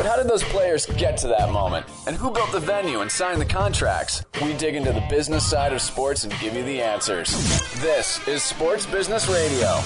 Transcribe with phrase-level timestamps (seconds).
[0.00, 1.84] But how did those players get to that moment?
[2.06, 4.24] And who built the venue and signed the contracts?
[4.40, 7.30] We dig into the business side of sports and give you the answers.
[7.82, 9.78] This is Sports Business Radio.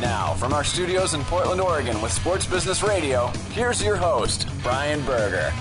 [0.00, 5.04] Now, from our studios in Portland, Oregon with Sports Business Radio, here's your host, Brian
[5.04, 5.52] Berger.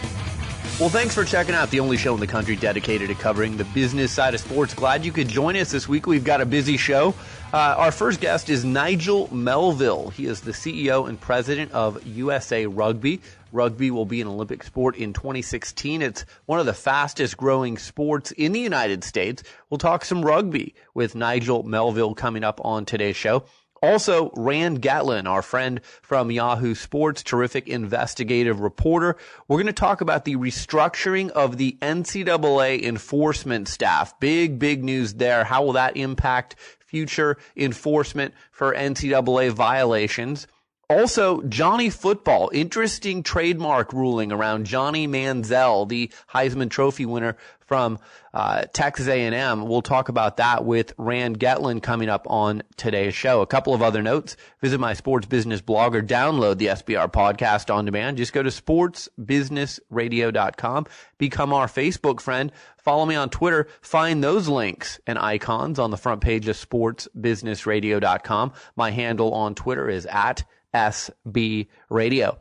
[0.79, 3.65] Well, thanks for checking out the only show in the country dedicated to covering the
[3.65, 4.73] business side of sports.
[4.73, 6.05] Glad you could join us this week.
[6.05, 7.15] We've got a busy show.
[7.51, 10.11] Uh, our first guest is Nigel Melville.
[10.11, 13.19] He is the CEO and president of USA Rugby.
[13.51, 16.01] Rugby will be an Olympic sport in 2016.
[16.01, 19.43] It's one of the fastest growing sports in the United States.
[19.69, 23.45] We'll talk some rugby with Nigel Melville coming up on today's show.
[23.81, 29.15] Also, Rand Getlin, our friend from Yahoo Sports, terrific investigative reporter.
[29.47, 34.19] We're going to talk about the restructuring of the NCAA enforcement staff.
[34.19, 35.45] Big, big news there.
[35.45, 40.47] How will that impact future enforcement for NCAA violations?
[40.89, 47.99] Also, Johnny Football, interesting trademark ruling around Johnny Manziel, the Heisman Trophy winner from
[48.33, 49.67] uh, Texas A&M.
[49.67, 53.41] We'll talk about that with Rand Getlin coming up on today's show.
[53.41, 54.35] A couple of other notes.
[54.61, 58.17] Visit my sports business blog or download the SBR podcast on demand.
[58.17, 60.87] Just go to sportsbusinessradio.com.
[61.19, 62.51] Become our Facebook friend.
[62.79, 63.67] Follow me on Twitter.
[63.81, 68.53] Find those links and icons on the front page of sportsbusinessradio.com.
[68.75, 72.39] My handle on Twitter is at SB Radio.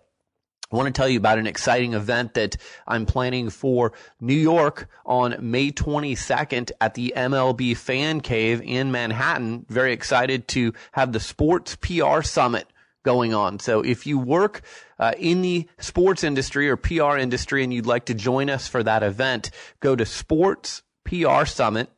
[0.71, 4.89] I want to tell you about an exciting event that I'm planning for New York
[5.07, 9.65] on May 22nd at the MLB Fan Cave in Manhattan.
[9.71, 12.67] Very excited to have the Sports PR Summit
[13.03, 13.59] going on.
[13.59, 14.61] So if you work
[14.99, 18.83] uh, in the sports industry or PR industry and you'd like to join us for
[18.83, 19.51] that event,
[19.81, 21.89] go to Sports PR Summit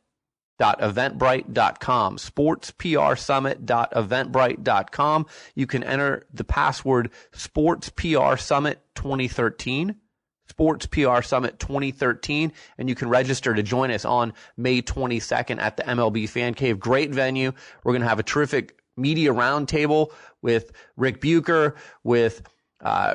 [0.61, 2.17] sportsprsummit.eventbrite.com.
[2.17, 3.17] Sportspr
[5.55, 8.39] You can enter the password sportspr
[8.95, 9.95] 2013.
[10.49, 15.77] Sports PR Summit 2013, and you can register to join us on May 22nd at
[15.77, 16.77] the MLB Fan Cave.
[16.77, 17.53] Great venue.
[17.83, 20.11] We're going to have a terrific media roundtable
[20.41, 22.41] with Rick Bucher, with
[22.81, 23.13] uh,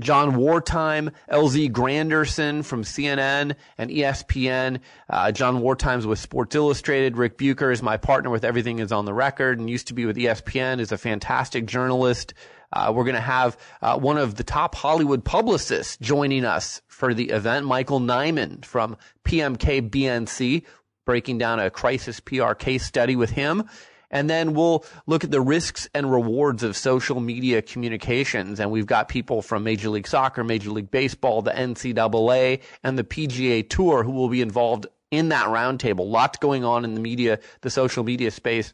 [0.00, 4.80] Jon Wertheim, LZ Granderson from CNN and ESPN.
[5.08, 7.16] Uh, Jon Wertheim's with Sports Illustrated.
[7.16, 10.06] Rick Bucher is my partner with Everything is on the Record and used to be
[10.06, 12.34] with ESPN, is a fantastic journalist.
[12.72, 17.14] Uh, we're going to have uh, one of the top Hollywood publicists joining us for
[17.14, 20.64] the event, Michael Nyman from PMK BNC,
[21.04, 23.68] breaking down a crisis PR case study with him.
[24.10, 28.60] And then we'll look at the risks and rewards of social media communications.
[28.60, 33.04] And we've got people from Major League Soccer, Major League Baseball, the NCAA, and the
[33.04, 36.10] PGA Tour who will be involved in that roundtable.
[36.10, 38.72] Lots going on in the media, the social media space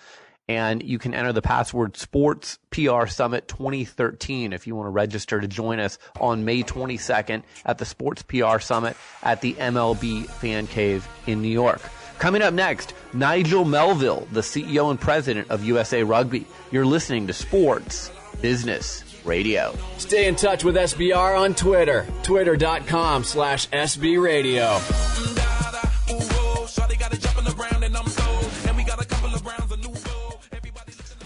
[0.51, 5.39] and you can enter the password Sports PR Summit 2013 if you want to register
[5.39, 10.67] to join us on May 22nd at the Sports PR Summit at the MLB Fan
[10.67, 11.81] Cave in New York.
[12.19, 16.45] Coming up next, Nigel Melville, the CEO and president of USA Rugby.
[16.69, 18.11] You're listening to Sports
[18.41, 19.73] Business Radio.
[19.99, 24.79] Stay in touch with SBR on Twitter, twitter.com slash SB Radio.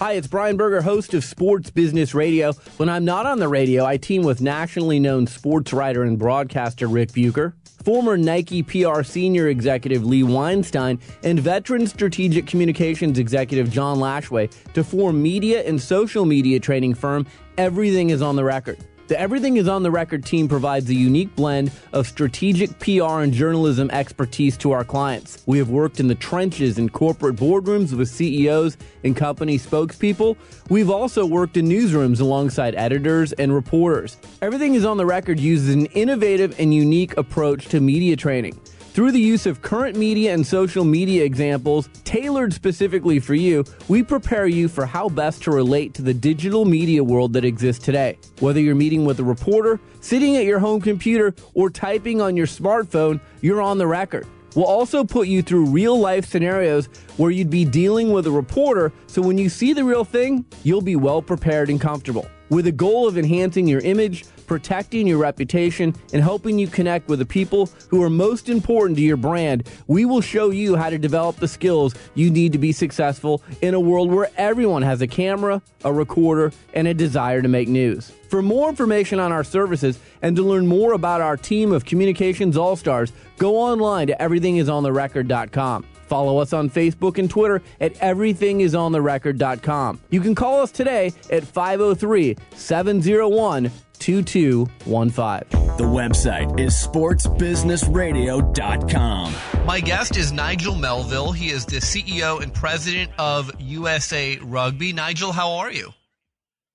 [0.06, 2.54] Hi, it's Brian Berger, host of Sports Business Radio.
[2.78, 6.86] When I'm not on the radio, I team with nationally known sports writer and broadcaster
[6.88, 13.98] Rick Bucher, former Nike PR senior executive Lee Weinstein, and veteran strategic communications executive John
[13.98, 17.26] Lashway to form media and social media training firm
[17.58, 18.78] Everything is on the Record.
[19.08, 23.32] The Everything is on the Record team provides a unique blend of strategic PR and
[23.32, 25.44] journalism expertise to our clients.
[25.46, 30.38] We have worked in the trenches in corporate boardrooms with CEOs and company spokespeople.
[30.70, 34.18] We've also worked in newsrooms alongside editors and reporters.
[34.42, 38.60] Everything is on the Record uses an innovative and unique approach to media training.
[38.96, 44.02] Through the use of current media and social media examples tailored specifically for you, we
[44.02, 48.18] prepare you for how best to relate to the digital media world that exists today.
[48.40, 52.48] Whether you're meeting with a reporter, sitting at your home computer, or typing on your
[52.48, 54.26] smartphone, you're on the record.
[54.56, 56.86] We'll also put you through real life scenarios
[57.18, 60.80] where you'd be dealing with a reporter, so when you see the real thing, you'll
[60.80, 62.30] be well prepared and comfortable.
[62.50, 67.20] with the goal of enhancing your image, protecting your reputation, and helping you connect with
[67.20, 70.98] the people who are most important to your brand, we will show you how to
[70.98, 75.08] develop the skills you need to be successful in a world where everyone has a
[75.08, 78.12] camera, a recorder, and a desire to make news.
[78.30, 82.58] For more information on our services and to learn more about our team of communications
[82.58, 85.86] all stars, go online to everythingisontherecord.com.
[86.08, 90.00] Follow us on Facebook and Twitter at everythingisontherecord.com.
[90.10, 93.72] You can call us today at 503 701
[94.06, 95.78] 2215.
[95.78, 99.36] The website is sportsbusinessradio.com.
[99.66, 101.32] My guest is Nigel Melville.
[101.32, 104.94] He is the CEO and president of USA Rugby.
[104.94, 105.92] Nigel, how are you?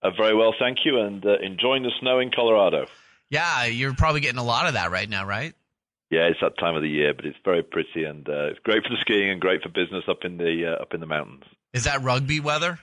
[0.02, 2.86] Uh, very well, thank you, and uh, enjoying the snow in Colorado.
[3.28, 5.54] Yeah, you're probably getting a lot of that right now, right?
[6.10, 8.82] Yeah, it's that time of the year, but it's very pretty and uh, it's great
[8.82, 11.44] for the skiing and great for business up in the uh, up in the mountains.
[11.72, 12.80] Is that rugby weather?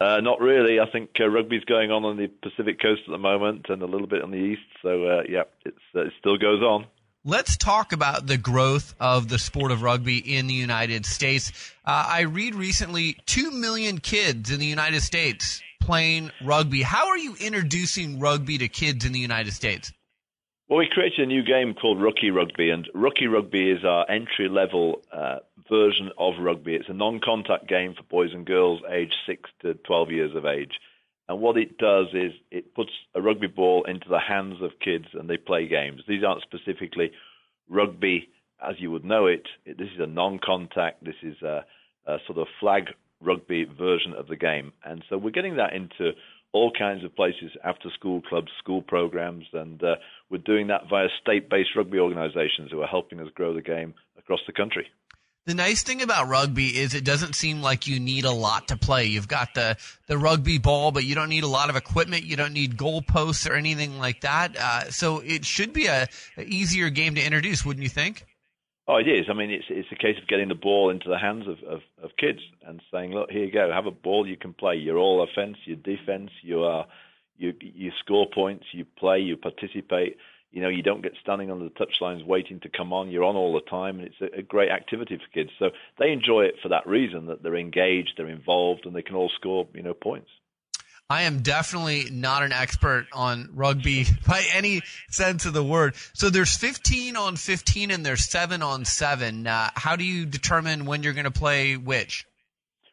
[0.00, 0.80] Uh, not really.
[0.80, 3.86] I think uh, rugby's going on on the Pacific coast at the moment and a
[3.86, 4.62] little bit on the east.
[4.82, 6.86] So uh, yeah, it's, uh, it still goes on.
[7.26, 11.72] Let's talk about the growth of the sport of rugby in the United States.
[11.84, 16.82] Uh, I read recently two million kids in the United States playing rugby.
[16.82, 19.92] How are you introducing rugby to kids in the United States?
[20.68, 24.48] Well, we created a new game called Rookie Rugby, and Rookie Rugby is our entry
[24.48, 25.36] level uh,
[25.68, 26.74] version of rugby.
[26.74, 30.44] It's a non contact game for boys and girls aged 6 to 12 years of
[30.44, 30.72] age.
[31.28, 35.06] And what it does is it puts a rugby ball into the hands of kids
[35.14, 36.02] and they play games.
[36.06, 37.12] These aren't specifically
[37.68, 38.28] rugby
[38.62, 39.46] as you would know it.
[39.66, 41.64] This is a non contact, this is a,
[42.06, 42.90] a sort of flag
[43.20, 44.72] rugby version of the game.
[44.84, 46.12] And so we're getting that into
[46.52, 49.96] all kinds of places, after school clubs, school programs, and uh,
[50.30, 53.92] we're doing that via state based rugby organizations who are helping us grow the game
[54.16, 54.86] across the country.
[55.46, 58.78] The nice thing about rugby is it doesn't seem like you need a lot to
[58.78, 59.04] play.
[59.04, 59.76] You've got the,
[60.06, 62.24] the rugby ball, but you don't need a lot of equipment.
[62.24, 64.56] You don't need goalposts or anything like that.
[64.56, 66.08] Uh, so it should be a,
[66.38, 68.24] a easier game to introduce, wouldn't you think?
[68.88, 69.26] Oh, it is.
[69.30, 71.80] I mean, it's it's a case of getting the ball into the hands of, of,
[72.02, 74.76] of kids and saying, look, here you go, have a ball you can play.
[74.76, 76.86] You're all offense, you're defense, you are
[77.36, 80.16] you you score points, you play, you participate.
[80.54, 83.10] You know, you don't get standing on the touchlines waiting to come on.
[83.10, 85.50] You're on all the time, and it's a, a great activity for kids.
[85.58, 89.16] So they enjoy it for that reason that they're engaged, they're involved, and they can
[89.16, 90.30] all score you know points.
[91.10, 95.96] I am definitely not an expert on rugby by any sense of the word.
[96.14, 99.46] So there's 15 on 15 and there's 7 on 7.
[99.46, 102.26] Uh, how do you determine when you're going to play which?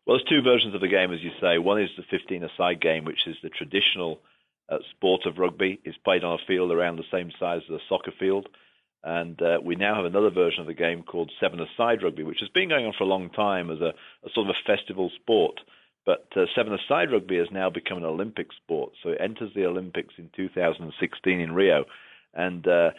[0.05, 1.57] Well, there's two versions of the game, as you say.
[1.59, 4.19] One is the 15 a-side game, which is the traditional
[4.91, 5.79] sport of rugby.
[5.83, 8.49] It's played on a field around the same size as a soccer field.
[9.03, 12.39] And uh, we now have another version of the game called seven a-side rugby, which
[12.39, 13.93] has been going on for a long time as a,
[14.25, 15.59] a sort of a festival sport.
[16.05, 20.15] But uh, seven-a-side rugby has now become an Olympic sport, so it enters the Olympics
[20.17, 21.85] in 2016 in Rio,
[22.33, 22.91] and uh,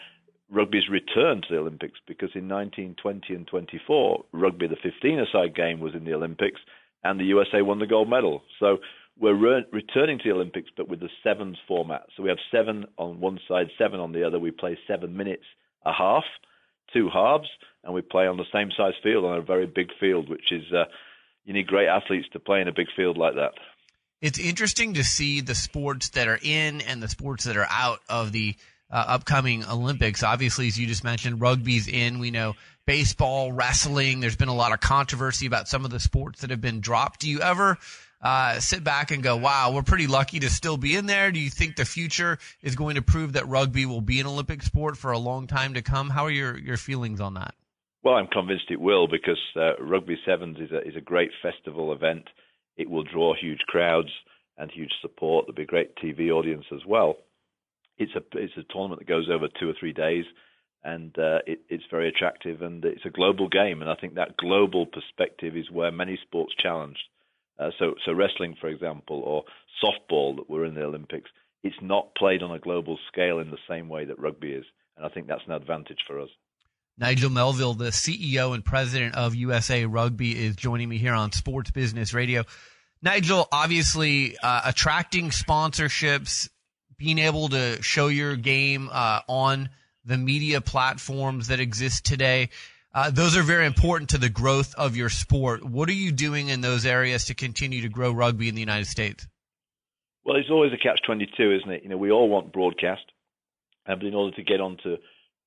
[0.51, 5.95] rugby's returned to the Olympics because in 1920 and 24, rugby, the 15-a-side game, was
[5.95, 6.61] in the Olympics,
[7.03, 8.43] and the USA won the gold medal.
[8.61, 8.79] So
[9.19, 12.07] we're re- returning to the Olympics, but with the sevens format.
[12.17, 14.39] So we have seven on one side, seven on the other.
[14.39, 15.45] We play seven minutes
[15.85, 16.25] a half,
[16.93, 17.49] two halves,
[17.85, 20.65] and we play on the same size field on a very big field, which is
[20.73, 20.85] uh,
[21.45, 23.53] you need great athletes to play in a big field like that.
[24.21, 27.99] It's interesting to see the sports that are in and the sports that are out
[28.09, 28.55] of the
[28.89, 30.23] uh, upcoming Olympics.
[30.23, 32.21] Obviously, as you just mentioned, rugby's in.
[32.21, 32.55] We know
[32.87, 34.21] baseball, wrestling.
[34.21, 37.21] There's been a lot of controversy about some of the sports that have been dropped.
[37.21, 37.79] Do you ever
[38.23, 41.33] uh, sit back and go, wow, we're pretty lucky to still be in there?
[41.33, 44.63] Do you think the future is going to prove that rugby will be an Olympic
[44.63, 46.11] sport for a long time to come?
[46.11, 47.55] How are your, your feelings on that?
[48.05, 51.93] Well, I'm convinced it will because uh, Rugby Sevens is a, is a great festival
[51.93, 52.25] event.
[52.77, 54.09] It will draw huge crowds
[54.59, 55.47] and huge support.
[55.47, 57.17] There'll be a great TV audience as well.
[57.99, 60.25] It's a it's a tournament that goes over two or three days,
[60.83, 63.83] and uh, it, it's very attractive and it's a global game.
[63.83, 67.03] And I think that global perspective is where many sports challenged.
[67.59, 69.45] Uh, so so wrestling, for example, or
[69.83, 71.31] softball that were in the Olympics,
[71.63, 74.65] it's not played on a global scale in the same way that rugby is,
[74.97, 76.31] and I think that's an advantage for us.
[76.99, 81.71] Nigel Melville, the CEO and president of USA Rugby, is joining me here on Sports
[81.71, 82.45] Business Radio.
[83.01, 86.49] Nigel, obviously, uh, attracting sponsorships,
[86.99, 89.71] being able to show your game uh, on
[90.05, 92.51] the media platforms that exist today,
[92.95, 95.65] uh, those are very important to the growth of your sport.
[95.65, 98.87] What are you doing in those areas to continue to grow rugby in the United
[98.87, 99.27] States?
[100.25, 101.83] Well, it's always a catch twenty two, isn't it?
[101.83, 103.03] You know, we all want broadcast,
[103.87, 104.97] but in order to get onto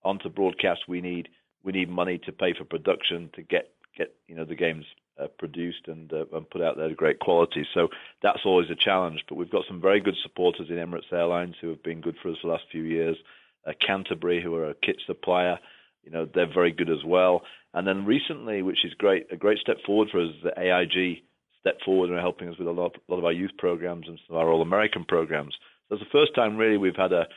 [0.03, 1.29] onto broadcast, we need
[1.63, 4.85] we need money to pay for production to get get you know the games
[5.21, 7.65] uh, produced and, uh, and put out there to great quality.
[7.73, 7.89] So
[8.21, 9.23] that's always a challenge.
[9.27, 12.29] But we've got some very good supporters in Emirates Airlines who have been good for
[12.29, 13.17] us the last few years.
[13.65, 15.57] Uh, Canterbury, who are a kit supplier,
[16.05, 17.41] you know they're very good as well.
[17.73, 21.23] And then recently, which is great, a great step forward for us, the AIG
[21.59, 24.07] step forward and are helping us with a lot, a lot of our youth programs
[24.07, 25.55] and some of our All American programs.
[25.89, 27.27] So it's the first time really we've had a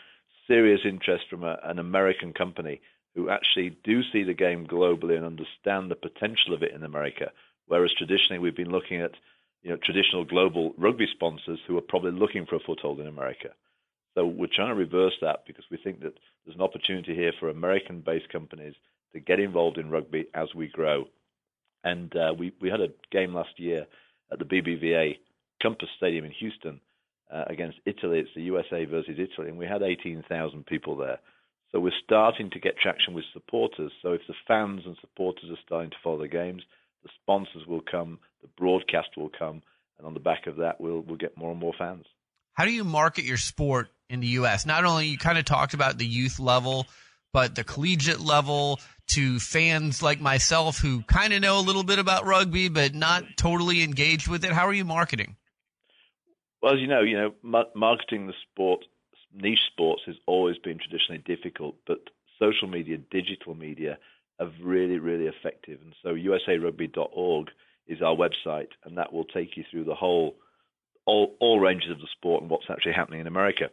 [0.46, 2.80] serious interest from a, an American company
[3.14, 7.32] who actually do see the game globally and understand the potential of it in America.
[7.66, 9.12] Whereas traditionally we've been looking at
[9.62, 13.50] you know traditional global rugby sponsors who are probably looking for a foothold in America.
[14.18, 16.12] So we're trying to reverse that because we think that
[16.44, 18.74] there's an opportunity here for American-based companies
[19.12, 21.04] to get involved in rugby as we grow.
[21.84, 23.86] And uh, we we had a game last year
[24.32, 25.18] at the BBVA
[25.62, 26.80] Compass Stadium in Houston
[27.32, 28.18] uh, against Italy.
[28.18, 31.20] It's the USA versus Italy, and we had 18,000 people there.
[31.70, 33.92] So we're starting to get traction with supporters.
[34.02, 36.64] So if the fans and supporters are starting to follow the games,
[37.04, 39.62] the sponsors will come, the broadcast will come,
[39.96, 42.04] and on the back of that, we'll we'll get more and more fans.
[42.58, 44.66] How do you market your sport in the U.S.?
[44.66, 46.88] Not only you kind of talked about the youth level,
[47.32, 52.00] but the collegiate level to fans like myself who kind of know a little bit
[52.00, 54.50] about rugby but not totally engaged with it.
[54.50, 55.36] How are you marketing?
[56.60, 58.84] Well, as you know, you know, marketing the sport,
[59.32, 62.00] niche sports, has always been traditionally difficult, but
[62.40, 63.98] social media, digital media,
[64.40, 65.78] are really, really effective.
[65.80, 67.50] And so, USARugby.org
[67.86, 70.34] is our website, and that will take you through the whole,
[71.08, 73.70] all, all ranges of the sport and what's actually happening in America.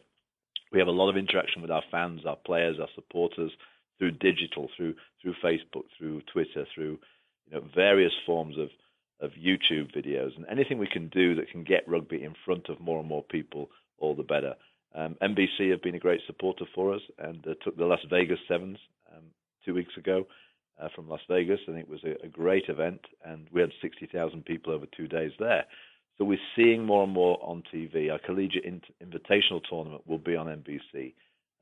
[0.71, 3.51] We have a lot of interaction with our fans, our players, our supporters
[3.99, 6.97] through digital, through through Facebook, through Twitter, through
[7.47, 8.69] you know various forms of
[9.21, 12.79] of YouTube videos and anything we can do that can get rugby in front of
[12.81, 14.55] more and more people, all the better.
[14.93, 18.39] Um, NBC have been a great supporter for us and uh, took the Las Vegas
[18.47, 18.77] Sevens
[19.15, 19.23] um,
[19.63, 20.25] two weeks ago
[20.81, 21.59] uh, from Las Vegas.
[21.67, 25.07] I think it was a, a great event, and we had 60,000 people over two
[25.07, 25.65] days there.
[26.17, 28.11] So we're seeing more and more on TV.
[28.11, 31.13] Our collegiate in- invitational tournament will be on NBC.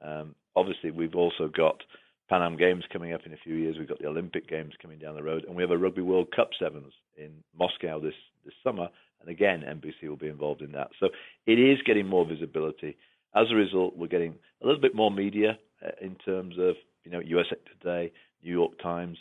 [0.03, 1.81] Um, obviously, we've also got
[2.29, 3.77] Pan Am Games coming up in a few years.
[3.77, 6.29] We've got the Olympic Games coming down the road, and we have a Rugby World
[6.36, 8.13] Cup Sevens in Moscow this
[8.45, 8.89] this summer.
[9.22, 10.89] And again, NBC will be involved in that.
[11.00, 11.10] So
[11.45, 12.98] it is getting more visibility.
[13.36, 17.12] As a result, we're getting a little bit more media uh, in terms of you
[17.12, 18.12] know USA Today,
[18.43, 19.17] New York Times,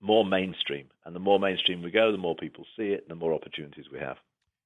[0.00, 0.86] more mainstream.
[1.04, 3.98] And the more mainstream we go, the more people see it, the more opportunities we
[3.98, 4.16] have.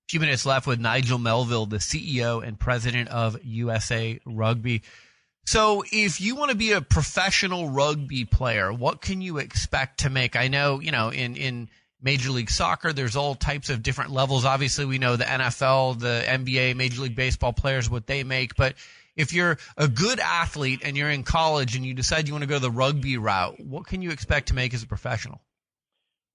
[0.09, 4.83] Few minutes left with Nigel Melville, the CEO and president of USA Rugby.
[5.47, 10.11] So, if you want to be a professional rugby player, what can you expect to
[10.11, 10.37] make?
[10.37, 11.69] I know, you know, in, in
[12.03, 14.45] Major League Soccer, there's all types of different levels.
[14.45, 18.57] Obviously, we know the NFL, the NBA, Major League Baseball players, what they make.
[18.57, 18.75] But
[19.17, 22.49] if you're a good athlete and you're in college and you decide you want to
[22.49, 25.41] go the rugby route, what can you expect to make as a professional?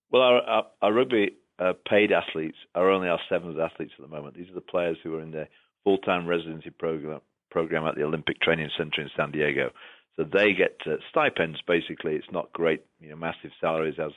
[0.09, 4.13] Well, our, our, our rugby uh, paid athletes are only our sevens athletes at the
[4.13, 4.35] moment.
[4.35, 5.47] These are the players who are in the
[5.83, 9.71] full time residency program program at the Olympic Training Center in San Diego.
[10.15, 11.59] So they get uh, stipends.
[11.67, 14.11] Basically, it's not great, you know, massive salaries as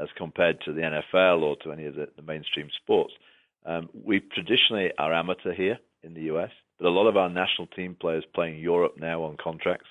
[0.00, 3.12] as compared to the NFL or to any of the, the mainstream sports.
[3.64, 7.68] Um, we traditionally are amateur here in the US, but a lot of our national
[7.68, 9.86] team players playing Europe now on contracts,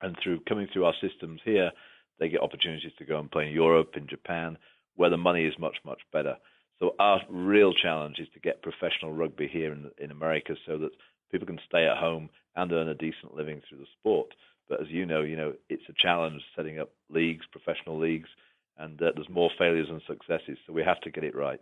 [0.00, 1.72] and through coming through our systems here,
[2.20, 4.56] they get opportunities to go and play in Europe, in Japan,
[4.96, 6.36] where the money is much much better.
[6.78, 10.90] So our real challenge is to get professional rugby here in in America, so that
[11.30, 14.28] people can stay at home and earn a decent living through the sport.
[14.68, 18.28] But as you know, you know it's a challenge setting up leagues, professional leagues,
[18.76, 20.58] and uh, there's more failures than successes.
[20.66, 21.60] So we have to get it right.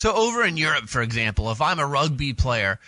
[0.00, 2.78] So over in Europe, for example, if I'm a rugby player,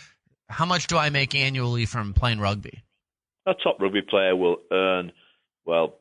[0.48, 2.82] how much do I make annually from playing rugby?
[3.46, 5.12] A top rugby player will earn,
[5.64, 5.96] well,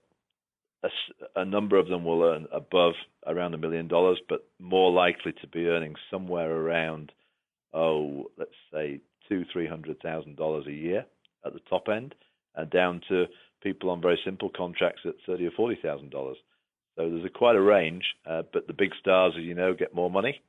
[0.83, 0.89] a,
[1.35, 2.93] a number of them will earn above
[3.25, 7.11] around a million dollars, but more likely to be earning somewhere around,
[7.73, 11.05] oh, let's say two, three hundred thousand dollars a year
[11.45, 12.15] at the top end,
[12.55, 13.25] and down to
[13.61, 16.37] people on very simple contracts at thirty or forty thousand dollars.
[16.95, 19.95] So there's a, quite a range, uh, but the big stars, as you know, get
[19.95, 20.41] more money,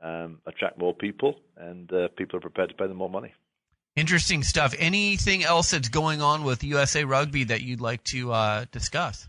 [0.00, 3.32] um, attract more people, and uh, people are prepared to pay them more money.
[3.96, 4.74] Interesting stuff.
[4.78, 9.26] Anything else that's going on with USA Rugby that you'd like to uh, discuss?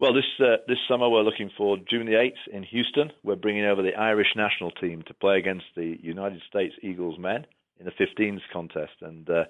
[0.00, 3.12] Well, this uh, this summer we're looking for June the 8th in Houston.
[3.22, 7.44] We're bringing over the Irish national team to play against the United States Eagles men
[7.78, 9.44] in the 15s contest, and uh,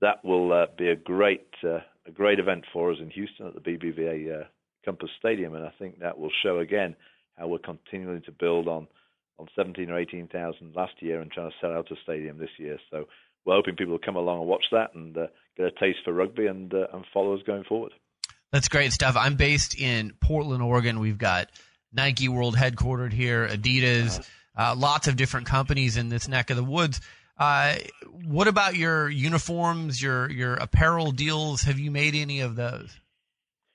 [0.00, 3.52] that will uh, be a great uh, a great event for us in Houston at
[3.52, 4.44] the BBVA uh,
[4.86, 6.96] Compass Stadium, and I think that will show again
[7.36, 8.88] how we're continuing to build on
[9.38, 12.78] on 17 or 18,000 last year and trying to sell out a stadium this year.
[12.90, 13.04] So
[13.44, 15.26] we're hoping people will come along and watch that and uh,
[15.58, 17.92] get a taste for rugby and and follow us going forward.
[18.52, 19.16] That's great stuff.
[19.16, 20.98] I'm based in Portland, Oregon.
[20.98, 21.48] We've got
[21.92, 24.26] Nike World headquartered here, Adidas,
[24.56, 27.00] uh, lots of different companies in this neck of the woods.
[27.38, 27.76] Uh,
[28.26, 31.62] what about your uniforms, your your apparel deals?
[31.62, 32.94] Have you made any of those?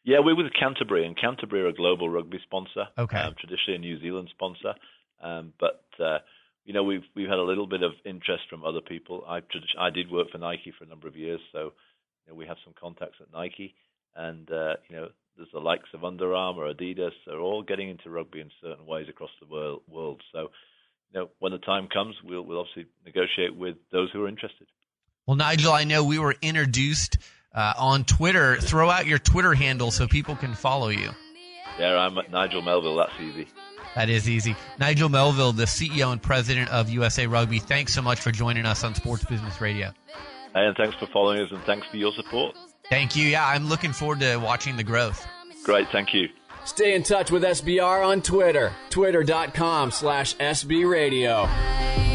[0.03, 2.85] Yeah, we're with Canterbury, and Canterbury are a global rugby sponsor.
[2.95, 3.17] Okay.
[3.17, 4.75] Um, traditionally a New Zealand sponsor,
[5.23, 6.19] um, but uh,
[6.63, 9.25] you know we've we've had a little bit of interest from other people.
[9.27, 9.39] I
[9.79, 11.73] I did work for Nike for a number of years, so
[12.27, 13.73] you know, we have some contacts at Nike,
[14.15, 18.09] and uh, you know there's the likes of Under Armour, Adidas, are all getting into
[18.09, 19.81] rugby in certain ways across the world.
[19.87, 20.21] world.
[20.31, 20.49] So
[21.11, 24.67] you know when the time comes, we'll we'll obviously negotiate with those who are interested.
[25.25, 27.17] Well, Nigel, I know we were introduced
[27.53, 28.57] uh, on Twitter.
[28.57, 31.09] Throw out your Twitter handle so people can follow you.
[31.79, 32.95] Yeah, I'm Nigel Melville.
[32.95, 33.47] That's easy.
[33.95, 34.55] That is easy.
[34.77, 38.83] Nigel Melville, the CEO and president of USA Rugby, thanks so much for joining us
[38.83, 39.93] on Sports Business Radio.
[40.53, 42.55] Hey, and thanks for following us and thanks for your support.
[42.89, 43.27] Thank you.
[43.27, 45.25] Yeah, I'm looking forward to watching the growth.
[45.63, 46.29] Great, thank you.
[46.65, 52.14] Stay in touch with SBR on Twitter, twitter.com slash sbradio.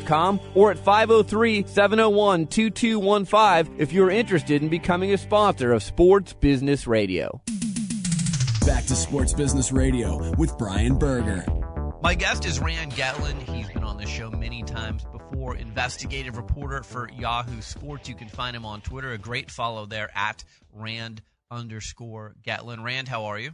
[0.09, 6.87] or at 503 701 2215 if you're interested in becoming a sponsor of Sports Business
[6.87, 7.41] Radio.
[8.65, 11.45] Back to Sports Business Radio with Brian Berger.
[12.03, 13.39] My guest is Rand Getlin.
[13.43, 15.55] He's been on the show many times before.
[15.55, 18.09] Investigative reporter for Yahoo Sports.
[18.09, 19.11] You can find him on Twitter.
[19.11, 22.83] A great follow there at Rand underscore Getlin.
[22.83, 23.51] Rand, how are you?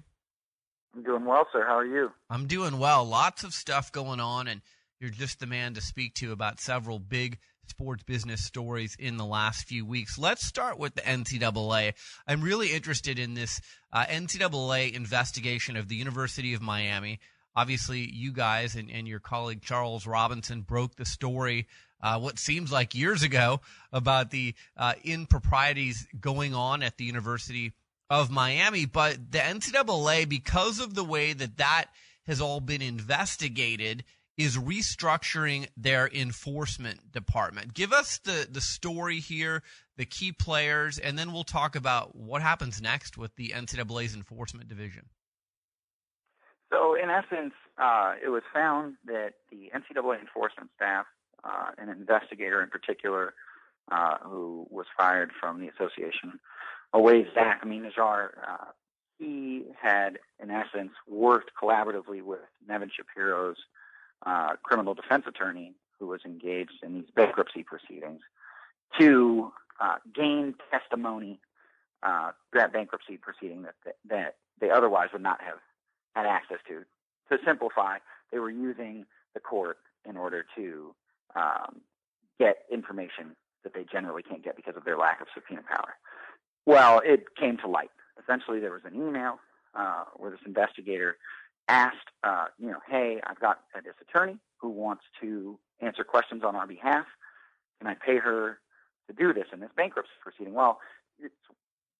[0.96, 1.66] I'm doing well, sir.
[1.66, 2.12] How are you?
[2.30, 3.06] I'm doing well.
[3.06, 4.62] Lots of stuff going on, and
[5.00, 9.26] you're just the man to speak to about several big sports business stories in the
[9.26, 10.18] last few weeks.
[10.18, 11.94] Let's start with the NCAA.
[12.28, 17.20] I'm really interested in this uh, NCAA investigation of the University of Miami.
[17.56, 21.68] Obviously, you guys and, and your colleague Charles Robinson broke the story.
[22.02, 23.60] Uh, what seems like years ago
[23.92, 27.74] about the uh, improprieties going on at the University
[28.10, 31.86] of Miami, but the NCAA, because of the way that that
[32.28, 34.04] has all been investigated,
[34.38, 37.74] is restructuring their enforcement department.
[37.74, 39.64] Give us the, the story here,
[39.98, 44.70] the key players, and then we'll talk about what happens next with the NCAA's enforcement
[44.70, 45.06] division.
[46.72, 51.06] So, in essence, uh, it was found that the NCAA enforcement staff,
[51.44, 53.34] uh, an investigator in particular,
[53.90, 56.40] uh, who was fired from the association
[56.94, 58.66] a ways back, Amin uh,
[59.18, 63.58] he had, in essence, worked collaboratively with Nevin Shapiro's
[64.26, 68.22] uh, criminal defense attorney who was engaged in these bankruptcy proceedings
[69.00, 71.40] to uh, gain testimony
[72.04, 75.58] uh, that bankruptcy proceeding that, that, that they otherwise would not have
[76.16, 76.84] had access to.
[77.32, 77.98] To simplify,
[78.32, 79.78] they were using the court
[80.08, 80.96] in order to
[81.36, 81.82] um,
[82.40, 85.96] get information that they generally can't get because of their lack of subpoena power.
[86.66, 87.92] Well, it came to light.
[88.22, 89.40] Essentially, there was an email
[89.76, 91.18] uh, where this investigator
[91.68, 96.56] asked, uh, you know, hey, I've got this attorney who wants to answer questions on
[96.56, 97.06] our behalf.
[97.80, 98.60] Can I pay her
[99.08, 100.54] to do this in this bankruptcy proceeding?
[100.54, 100.80] Well,
[101.20, 101.34] it's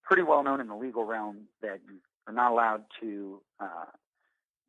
[0.04, 3.86] pretty well known in the legal realm that you are not allowed to uh,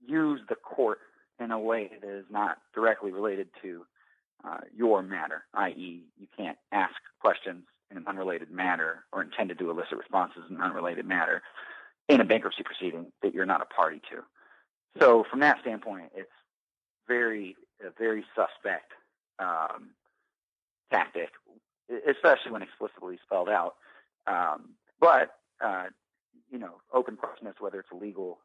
[0.06, 1.00] use the court
[1.40, 3.86] in a way that is not directly related to
[4.44, 9.56] uh, your matter, i.e., you can't ask questions in an unrelated matter or intend to
[9.56, 11.42] do elicit responses in an unrelated matter
[12.08, 14.24] in a bankruptcy proceeding that you're not a party to.
[14.98, 16.30] So from that standpoint, it's
[17.08, 17.56] very
[17.98, 18.92] very suspect
[19.40, 19.92] um,
[20.92, 21.30] tactic,
[22.08, 23.76] especially when explicitly spelled out.
[24.28, 25.86] Um, but uh,
[26.52, 28.40] you know, open question as to whether it's illegal,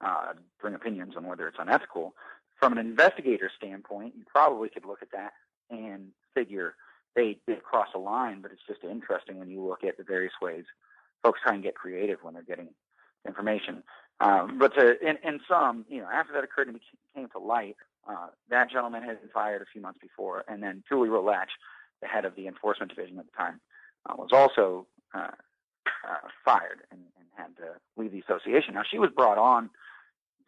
[0.00, 2.14] uh, bring opinions on whether it's unethical.
[2.58, 5.32] From an investigator standpoint, you probably could look at that
[5.70, 6.74] and figure
[7.16, 10.34] they did cross a line, but it's just interesting when you look at the various
[10.40, 10.64] ways
[11.22, 12.68] folks try and get creative when they're getting
[13.26, 13.82] information.
[14.20, 16.78] Um, but to, in, in some, you know, after that occurred and
[17.14, 17.76] came to light,
[18.08, 21.46] uh, that gentleman had been fired a few months before, and then Julie Roe Lach,
[22.02, 23.60] the head of the enforcement division at the time,
[24.08, 25.30] uh, was also uh,
[26.08, 28.74] uh, fired and, and had to leave the association.
[28.74, 29.70] Now she was brought on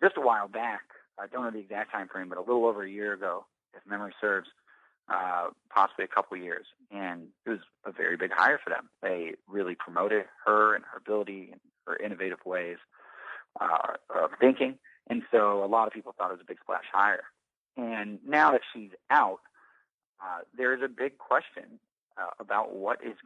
[0.02, 0.82] just a while back.
[1.18, 3.88] I don't know the exact time frame, but a little over a year ago, if
[3.88, 4.48] memory serves,
[5.08, 6.66] uh, possibly a couple years.
[6.90, 8.88] And it was a very big hire for them.
[9.02, 12.78] They really promoted her and her ability and her innovative ways
[13.60, 14.78] uh, of thinking.
[15.08, 17.24] And so a lot of people thought it was a big splash hire.
[17.76, 19.40] And now that she's out,
[20.22, 21.78] uh, there is a big question
[22.16, 23.16] uh, about what is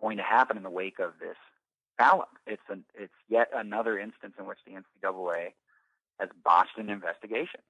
[0.00, 1.36] going to happen in the wake of this
[1.98, 5.52] foul It's an, it's yet another instance in which the NCAA
[6.18, 7.60] has botched an investigation.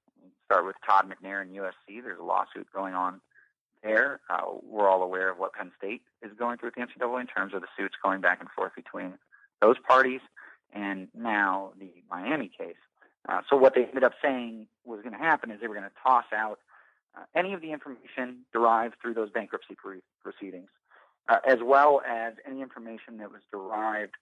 [0.45, 2.01] Start with Todd McNair and USC.
[2.03, 3.21] There's a lawsuit going on
[3.83, 4.21] there.
[4.29, 7.27] Uh, we're all aware of what Penn State is going through with the NCAA in
[7.27, 9.13] terms of the suits going back and forth between
[9.61, 10.21] those parties,
[10.73, 12.75] and now the Miami case.
[13.27, 15.87] Uh, so what they ended up saying was going to happen is they were going
[15.87, 16.59] to toss out
[17.15, 20.69] uh, any of the information derived through those bankruptcy pre- proceedings,
[21.29, 24.13] uh, as well as any information that was derived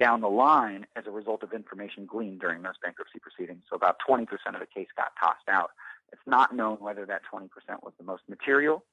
[0.00, 3.64] down the line as a result of information gleaned during those bankruptcy proceedings.
[3.68, 4.22] So about 20%
[4.54, 5.70] of the case got tossed out.
[6.12, 7.48] It's not known whether that 20%
[7.82, 8.84] was the most material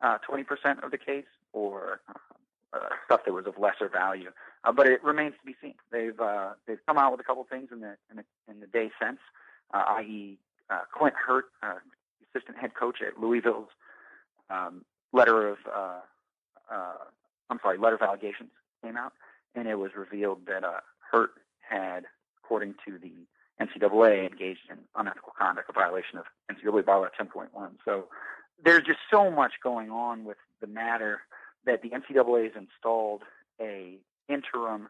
[0.00, 2.00] uh, 20% of the case or
[2.72, 4.30] uh, stuff that was of lesser value.
[4.64, 5.74] Uh, but it remains to be seen.
[5.90, 8.66] They've uh, they've come out with a couple things in the in the, in the
[8.66, 9.18] day since,
[9.72, 10.38] uh, i.e.,
[10.70, 11.74] uh, Clint Hurtt, uh,
[12.34, 13.68] assistant head coach at Louisville's
[14.50, 16.00] um, letter of uh,
[16.70, 16.92] uh,
[17.50, 18.50] I'm sorry, letter of allegations
[18.82, 19.12] came out,
[19.54, 22.04] and it was revealed that uh, Hurtt had,
[22.42, 23.12] according to the
[23.60, 27.48] NCAA, engaged in unethical conduct, a violation of NCAA bylaw 10.1.
[27.84, 28.08] So
[28.64, 31.20] there's just so much going on with the matter
[31.68, 33.22] that the NCAA has installed
[33.60, 34.88] a interim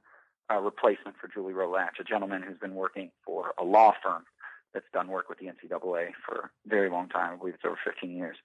[0.50, 4.24] uh, replacement for Julie Roe Lach, a gentleman who's been working for a law firm
[4.72, 7.32] that's done work with the NCAA for a very long time.
[7.32, 8.36] I believe it's over 15 years.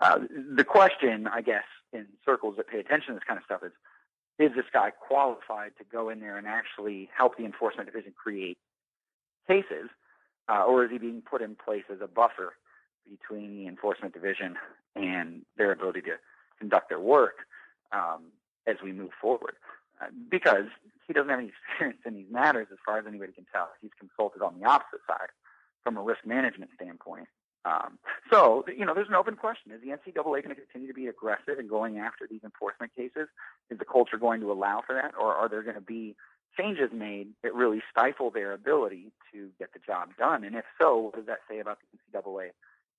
[0.00, 0.18] Uh,
[0.54, 3.72] the question, I guess, in circles that pay attention to this kind of stuff is,
[4.38, 8.58] is this guy qualified to go in there and actually help the enforcement division create
[9.48, 9.88] cases,
[10.48, 12.54] uh, or is he being put in place as a buffer
[13.10, 14.56] between the enforcement division
[14.94, 16.16] and their ability to
[16.58, 17.47] conduct their work
[17.92, 18.32] um,
[18.66, 19.54] as we move forward.
[20.00, 20.66] Uh, because
[21.06, 23.68] he doesn't have any experience in these matters as far as anybody can tell.
[23.80, 25.28] He's consulted on the opposite side
[25.82, 27.26] from a risk management standpoint.
[27.64, 27.98] Um,
[28.30, 29.72] so, you know, there's an open question.
[29.72, 33.28] Is the NCAA going to continue to be aggressive in going after these enforcement cases?
[33.70, 35.12] Is the culture going to allow for that?
[35.20, 36.14] Or are there going to be
[36.56, 40.44] changes made that really stifle their ability to get the job done?
[40.44, 42.50] And if so, what does that say about the NCAA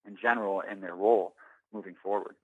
[0.05, 1.33] in general and their role
[1.73, 2.35] moving forward.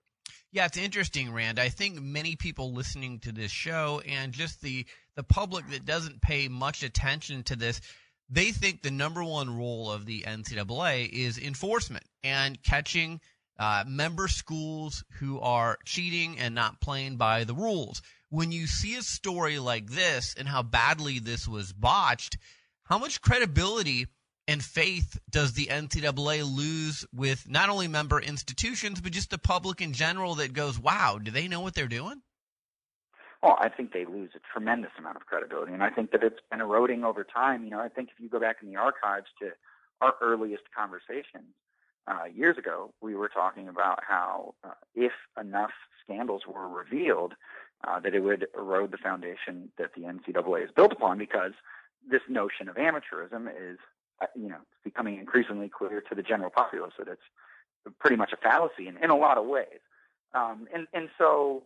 [0.56, 1.58] Yeah, it's interesting, Rand.
[1.58, 6.22] I think many people listening to this show and just the the public that doesn't
[6.22, 7.82] pay much attention to this,
[8.30, 13.20] they think the number one role of the NCAA is enforcement and catching
[13.58, 18.00] uh, member schools who are cheating and not playing by the rules.
[18.30, 22.38] When you see a story like this and how badly this was botched,
[22.84, 24.06] how much credibility
[24.48, 29.80] and faith does the NCAA lose with not only member institutions, but just the public
[29.80, 32.22] in general that goes, wow, do they know what they're doing?
[33.42, 35.72] Well, I think they lose a tremendous amount of credibility.
[35.72, 37.64] And I think that it's been eroding over time.
[37.64, 39.50] You know, I think if you go back in the archives to
[40.00, 41.54] our earliest conversations
[42.06, 47.34] uh, years ago, we were talking about how uh, if enough scandals were revealed,
[47.86, 51.52] uh, that it would erode the foundation that the NCAA is built upon because
[52.08, 53.78] this notion of amateurism is
[54.34, 57.22] you know, it's becoming increasingly clear to the general populace that it's
[58.00, 59.80] pretty much a fallacy in, in a lot of ways.
[60.34, 61.64] Um, and, and so,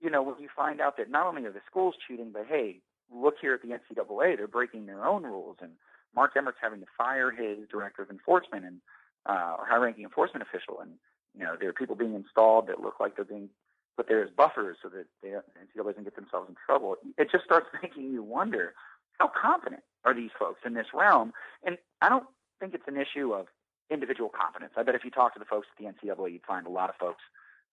[0.00, 2.80] you know, when you find out that not only are the schools cheating, but hey,
[3.14, 5.56] look here at the NCAA, they're breaking their own rules.
[5.60, 5.72] And
[6.14, 8.80] Mark Emmert's having to fire his director of enforcement and,
[9.26, 10.80] uh, or high-ranking enforcement official.
[10.80, 10.92] And,
[11.38, 13.48] you know, there are people being installed that look like they're being
[13.96, 16.96] put there as buffers so that the NCAA doesn't get themselves in trouble.
[17.18, 18.74] It just starts making you wonder,
[19.18, 21.32] how confident are these folks in this realm?
[21.64, 22.26] And I don't
[22.60, 23.46] think it's an issue of
[23.90, 24.72] individual competence.
[24.76, 26.88] I bet if you talk to the folks at the NCAA, you'd find a lot
[26.88, 27.22] of folks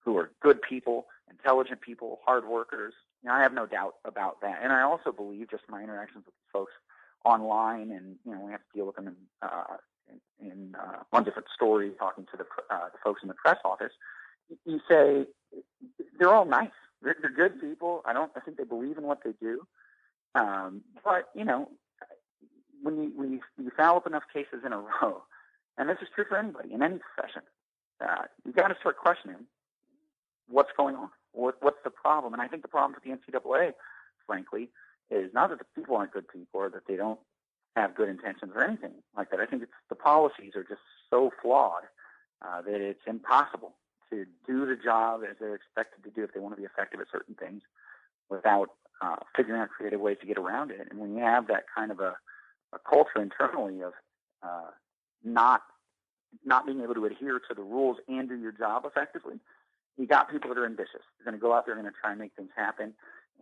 [0.04, 2.94] who are good people, intelligent people, hard workers.
[3.22, 4.60] You know, I have no doubt about that.
[4.62, 6.72] And I also believe, just my interactions with folks
[7.24, 9.76] online, and you know, we have to deal with them in, uh,
[10.40, 13.92] in, uh, on different stories, talking to the, uh, the folks in the press office.
[14.64, 15.26] You say
[16.18, 16.70] they're all nice.
[17.02, 18.02] They're, they're good people.
[18.04, 18.32] I don't.
[18.36, 19.66] I think they believe in what they do.
[20.34, 21.68] Um, but you know,
[22.82, 25.22] when you when you, you foul up enough cases in a row,
[25.78, 27.42] and this is true for anybody in any profession,
[28.00, 29.46] uh, you got to start questioning
[30.48, 31.10] what's going on.
[31.32, 32.32] What, what's the problem?
[32.32, 33.72] And I think the problem for the NCAA,
[34.26, 34.68] frankly,
[35.10, 37.20] is not that the people aren't good people or that they don't
[37.76, 39.40] have good intentions or anything like that.
[39.40, 41.84] I think it's the policies are just so flawed
[42.42, 43.74] uh, that it's impossible
[44.10, 47.00] to do the job as they're expected to do if they want to be effective
[47.00, 47.62] at certain things
[48.28, 50.88] without uh, figuring out creative ways to get around it.
[50.90, 52.16] And when you have that kind of a,
[52.72, 53.92] a culture internally of
[54.42, 54.70] uh,
[55.24, 55.62] not
[56.44, 59.40] not being able to adhere to the rules and do your job effectively,
[59.96, 61.02] you got people that are ambitious.
[61.18, 62.94] They're going to go out there and going to try and make things happen.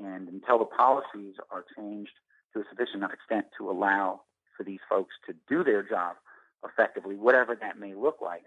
[0.02, 2.12] And until the policies are changed
[2.54, 4.22] to a sufficient enough extent to allow
[4.56, 6.16] for these folks to do their job
[6.64, 8.44] effectively, whatever that may look like,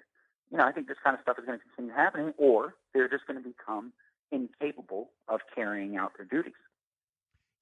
[0.52, 3.08] you know, I think this kind of stuff is going to continue happening, or they're
[3.08, 3.94] just going to become
[4.32, 6.60] incapable of carrying out their duties.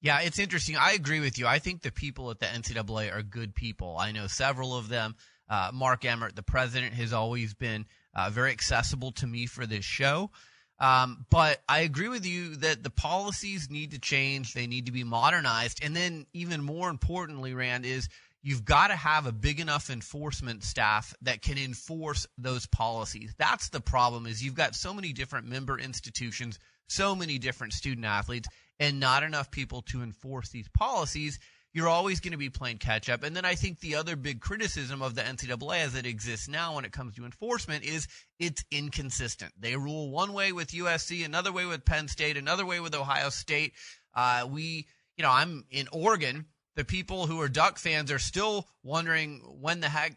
[0.02, 0.76] Yeah, it's interesting.
[0.76, 1.46] I agree with you.
[1.46, 3.96] I think the people at the NCAA are good people.
[3.98, 5.14] I know several of them.
[5.48, 7.84] Uh, Mark Emmert, the president, has always been
[8.14, 10.30] uh, very accessible to me for this show.
[10.78, 14.54] Um, but I agree with you that the policies need to change.
[14.54, 15.80] They need to be modernized.
[15.84, 18.08] And then, even more importantly, Rand, is
[18.42, 23.34] you've got to have a big enough enforcement staff that can enforce those policies.
[23.36, 28.06] That's the problem is you've got so many different member institutions, so many different student
[28.06, 28.48] athletes,
[28.80, 31.38] and not enough people to enforce these policies.
[31.72, 33.22] You're always going to be playing catch up.
[33.22, 36.74] And then I think the other big criticism of the NCAA as it exists now
[36.74, 38.08] when it comes to enforcement is
[38.40, 39.52] it's inconsistent.
[39.56, 43.28] They rule one way with USC, another way with Penn State, another way with Ohio
[43.28, 43.74] State.
[44.12, 48.66] Uh, we, you know, I'm in Oregon the people who are Duck fans are still
[48.82, 50.16] wondering when the heck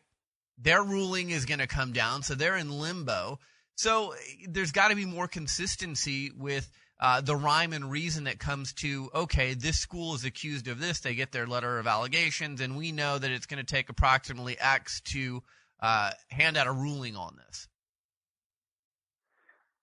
[0.57, 2.23] their ruling is going to come down.
[2.23, 3.39] So they're in limbo.
[3.75, 4.13] So
[4.47, 6.69] there's got to be more consistency with
[7.03, 11.01] uh, the rhyme and reason that comes to okay, this school is accused of this.
[11.01, 14.57] They get their letter of allegations, and we know that it's going to take approximately
[14.57, 15.43] X to
[15.81, 17.67] uh, hand out a ruling on this.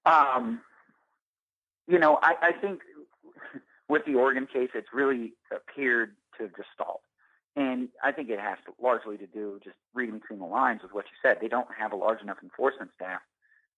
[0.06, 0.62] Um,
[1.86, 2.80] you know, I, I think
[3.86, 7.02] with the Oregon case, it's really appeared to gestalt.
[7.54, 10.94] And I think it has to, largely to do just reading between the lines with
[10.94, 11.36] what you said.
[11.42, 13.20] They don't have a large enough enforcement staff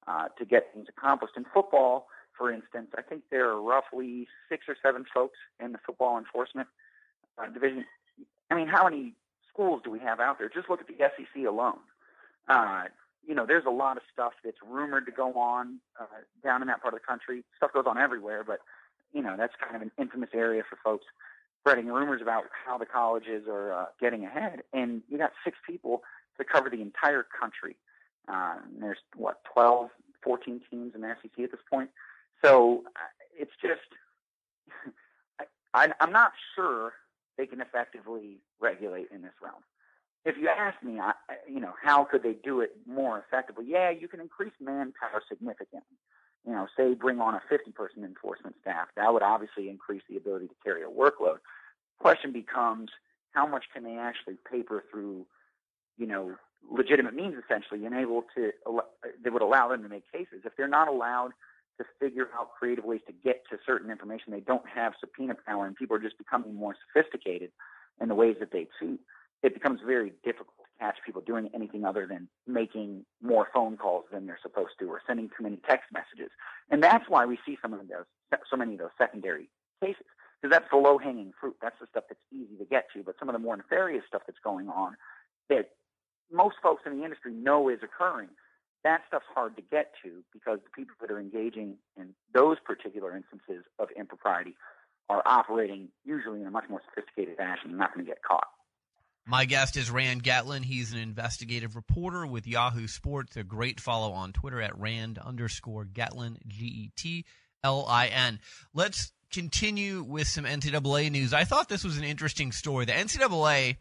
[0.07, 1.35] uh, to get things accomplished.
[1.37, 2.07] In football,
[2.43, 6.67] for instance, I think there are roughly six or seven folks in the football enforcement
[7.39, 7.85] uh, division.
[8.51, 9.15] I mean, how many
[9.49, 10.49] schools do we have out there?
[10.49, 11.79] Just look at the SEC alone.
[12.49, 12.87] Uh,
[13.25, 16.07] you know, there's a lot of stuff that's rumored to go on uh,
[16.43, 17.45] down in that part of the country.
[17.59, 18.59] Stuff goes on everywhere, but
[19.13, 21.05] you know, that's kind of an infamous area for folks
[21.61, 24.65] spreading rumors about how the colleges are uh, getting ahead.
[24.73, 26.03] And you got six people
[26.39, 27.77] to cover the entire country.
[28.27, 29.91] Uh, there's what 12,
[30.23, 31.91] 14 teams in the SEC at this point.
[32.45, 33.01] So uh,
[33.39, 33.81] it's just
[35.75, 36.93] I, I'm not sure
[37.39, 39.63] they can effectively regulate in this realm.
[40.25, 41.13] If you ask me, I,
[41.49, 43.65] you know, how could they do it more effectively?
[43.69, 45.97] Yeah, you can increase manpower significantly.
[46.47, 48.89] You know, say bring on a 50-person enforcement staff.
[48.97, 51.39] That would obviously increase the ability to carry a workload
[52.03, 52.91] question becomes
[53.31, 55.25] how much can they actually paper through,
[55.97, 56.35] you know,
[56.71, 58.53] legitimate means essentially and able to
[59.25, 60.43] that would allow them to make cases.
[60.45, 61.31] If they're not allowed
[61.79, 65.67] to figure out creative ways to get to certain information, they don't have subpoena power,
[65.67, 67.51] and people are just becoming more sophisticated
[68.01, 69.01] in the ways that they cheat.
[69.43, 74.05] It becomes very difficult to catch people doing anything other than making more phone calls
[74.13, 76.31] than they're supposed to, or sending too many text messages.
[76.71, 79.49] And that's why we see some of those, so many of those secondary
[79.83, 80.07] cases
[80.43, 81.57] because that's the low hanging fruit.
[81.63, 83.03] That's the stuff that's easy to get to.
[83.05, 84.97] But some of the more nefarious stuff that's going on
[85.49, 85.71] that
[86.33, 88.31] most folks in the industry know is occurring,
[88.85, 93.17] that stuff's hard to get to because the people that are engaging in those particular
[93.17, 94.57] instances of impropriety
[95.09, 98.49] are operating usually in a much more sophisticated fashion and not going to get caught.
[99.25, 100.65] My guest is Rand Getlin.
[100.65, 103.37] He's an investigative reporter with Yahoo Sports.
[103.37, 107.25] A great follow on Twitter at Rand underscore Getlin, G E T
[107.63, 108.41] L I N.
[108.75, 111.33] Let's continue with some NCAA news.
[111.33, 112.85] I thought this was an interesting story.
[112.85, 113.77] The NCAA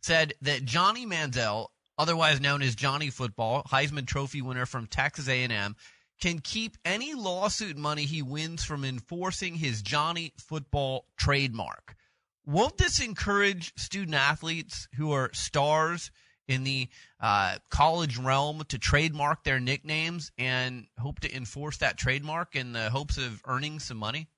[0.00, 5.76] said that Johnny Manziel, otherwise known as Johnny Football, Heisman Trophy winner from Texas A&M,
[6.20, 11.94] can keep any lawsuit money he wins from enforcing his Johnny Football trademark.
[12.46, 16.10] Won't this encourage student athletes who are stars
[16.48, 16.88] in the
[17.20, 22.88] uh, college realm to trademark their nicknames and hope to enforce that trademark in the
[22.90, 24.28] hopes of earning some money?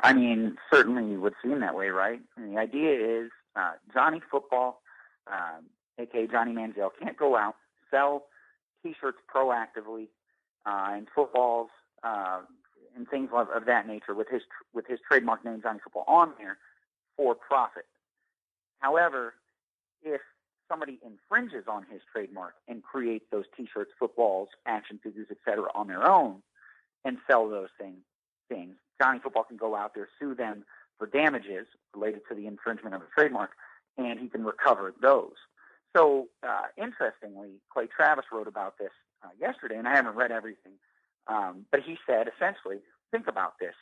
[0.00, 2.20] I mean, certainly would seem that way, right?
[2.36, 4.82] And the idea is uh, Johnny Football,
[5.30, 5.66] um,
[5.98, 7.56] aka Johnny Manziel, can't go out
[7.90, 8.26] sell
[8.82, 10.08] T-shirts proactively
[10.66, 11.68] uh, and footballs
[12.02, 12.40] uh,
[12.96, 16.32] and things of, of that nature with his with his trademark name Johnny Football on
[16.38, 16.58] there
[17.16, 17.86] for profit.
[18.78, 19.34] However,
[20.02, 20.20] if
[20.68, 26.08] somebody infringes on his trademark and creates those T-shirts, footballs, action figures, etc., on their
[26.08, 26.42] own,
[27.04, 27.98] and sell those things,
[28.48, 30.64] things Johnny Football can go out there, sue them
[30.98, 33.50] for damages related to the infringement of a trademark,
[33.98, 35.34] and he can recover those.
[35.96, 38.92] So, uh, interestingly, Clay Travis wrote about this
[39.24, 40.72] uh, yesterday, and I haven't read everything,
[41.26, 42.78] um, but he said essentially,
[43.10, 43.74] think about this.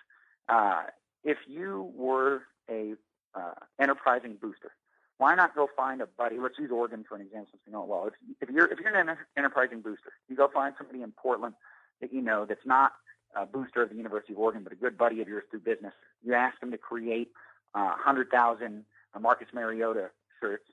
[0.48, 0.84] Uh,
[1.24, 2.94] if you were a
[3.34, 4.72] uh, enterprising booster,
[5.18, 6.38] why not go find a buddy?
[6.38, 8.06] Let's use Oregon for an example, since we know it well.
[8.06, 11.54] If, if you're if you're an enterprising booster, you go find somebody in Portland
[12.00, 12.92] that you know that's not
[13.34, 15.92] a booster of the University of Oregon, but a good buddy of yours through business.
[16.24, 17.30] You ask them to create
[17.74, 20.64] uh, 100,000 uh, Marcus Mariota shirts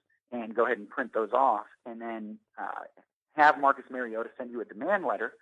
[0.42, 2.84] and go ahead and print those off, and then uh,
[3.34, 5.34] have Marcus Mariota send you a demand letter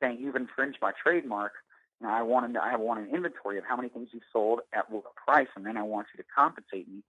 [0.00, 1.52] saying you've infringed my trademark.
[2.00, 4.90] And I want to, I want an inventory of how many things you've sold at
[4.90, 7.02] what price, and then I want you to compensate me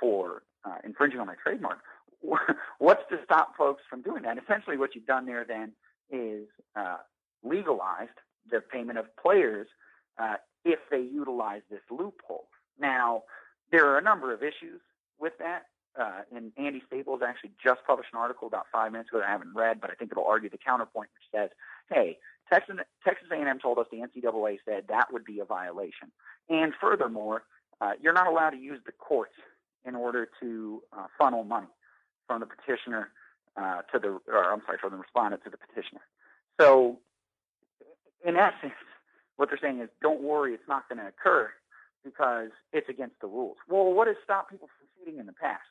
[0.00, 1.78] for uh, infringing on my trademark.
[2.78, 4.36] What's to stop folks from doing that?
[4.36, 5.72] Essentially, what you've done there then
[6.10, 6.98] is uh,
[7.42, 8.10] legalized
[8.50, 9.68] the payment of players
[10.18, 10.34] uh,
[10.64, 12.48] if they utilize this loophole.
[12.78, 13.22] Now,
[13.70, 14.80] there are a number of issues
[15.18, 15.66] with that.
[15.98, 19.32] Uh, and Andy Staples actually just published an article about five minutes ago that I
[19.32, 21.50] haven't read, but I think it'll argue the counterpoint, which says,
[21.88, 22.18] "Hey,
[22.52, 26.12] Texas, Texas A&M told us the NCAA said that would be a violation,
[26.48, 27.42] and furthermore,
[27.80, 29.34] uh, you're not allowed to use the courts
[29.84, 31.68] in order to uh, funnel money
[32.26, 33.10] from the petitioner
[33.56, 36.02] uh, to the, or I'm sorry, from the respondent to the petitioner.
[36.60, 36.98] So,
[38.24, 38.74] in essence,
[39.36, 41.50] what they're saying is, don't worry, it's not going to occur
[42.04, 43.56] because it's against the rules.
[43.68, 45.64] Well, what has stopped people from cheating in the past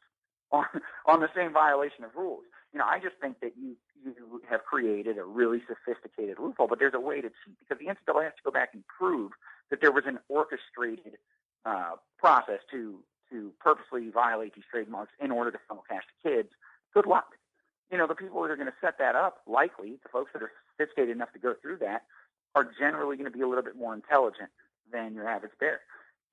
[0.52, 0.66] on
[1.06, 2.44] on the same violation of rules?
[2.74, 6.80] You know, I just think that you you have created a really sophisticated loophole, but
[6.80, 9.32] there's a way to cheat because the NCAA has to go back and prove
[9.70, 11.18] that there was an orchestrated
[11.66, 16.50] uh, process to to purposely violate these trademarks in order to funnel cash to kids,
[16.94, 17.36] good luck.
[17.92, 20.42] You know, the people that are going to set that up, likely, the folks that
[20.42, 22.04] are sophisticated enough to go through that,
[22.56, 24.50] are generally going to be a little bit more intelligent
[24.92, 25.82] than your average bear.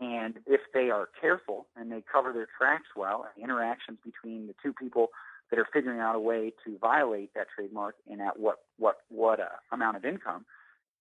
[0.00, 4.54] And if they are careful and they cover their tracks well, and interactions between the
[4.62, 5.08] two people
[5.50, 9.40] that are figuring out a way to violate that trademark and at what what what
[9.40, 10.44] uh, amount of income,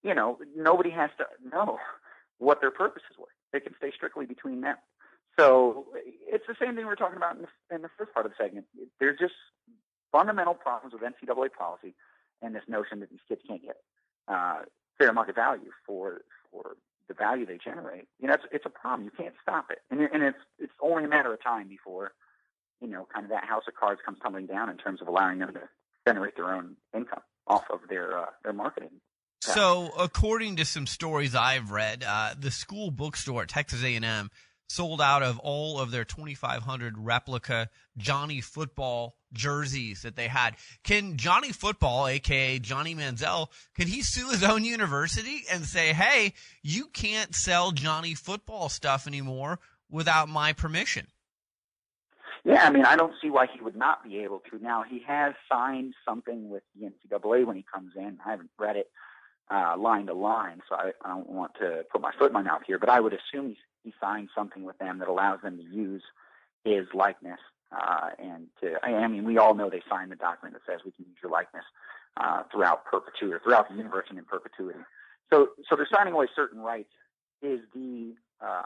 [0.03, 1.77] you know, nobody has to know
[2.37, 3.27] what their purposes were.
[3.51, 4.77] They can stay strictly between them.
[5.37, 5.87] So
[6.27, 8.31] it's the same thing we are talking about in the, in the first part of
[8.31, 8.67] the segment.
[8.99, 9.33] There's just
[10.11, 11.93] fundamental problems with NCAA policy
[12.41, 13.77] and this notion that these kids can't get
[14.27, 14.59] uh,
[14.97, 16.77] fair market value for for
[17.07, 18.07] the value they generate.
[18.19, 19.05] You know, it's it's a problem.
[19.05, 22.13] You can't stop it, and and it's it's only a matter of time before
[22.81, 25.39] you know, kind of that house of cards comes tumbling down in terms of allowing
[25.39, 25.61] them to
[26.07, 28.91] generate their own income off of their uh, their marketing.
[29.41, 34.31] So, according to some stories I've read, uh, the school bookstore at Texas A&M
[34.67, 40.55] sold out of all of their 2,500 replica Johnny Football jerseys that they had.
[40.83, 46.33] Can Johnny Football, aka Johnny Manziel, can he sue his own university and say, "Hey,
[46.63, 51.07] you can't sell Johnny Football stuff anymore without my permission"?
[52.43, 54.59] Yeah, I mean, I don't see why he would not be able to.
[54.59, 58.19] Now, he has signed something with the NCAA when he comes in.
[58.23, 58.91] I haven't read it
[59.49, 62.41] uh, line to line, so I, I don't want to put my foot in my
[62.41, 65.57] mouth here, but I would assume he's he signed something with them that allows them
[65.57, 66.01] to use
[66.63, 67.39] his likeness.
[67.71, 70.91] Uh, and to, I mean, we all know they signed the document that says we
[70.91, 71.65] can use your likeness
[72.17, 74.79] uh, throughout perpetuity, throughout the universe and in perpetuity.
[75.31, 76.91] So, so they're signing away certain rights.
[77.41, 78.63] Is the uh,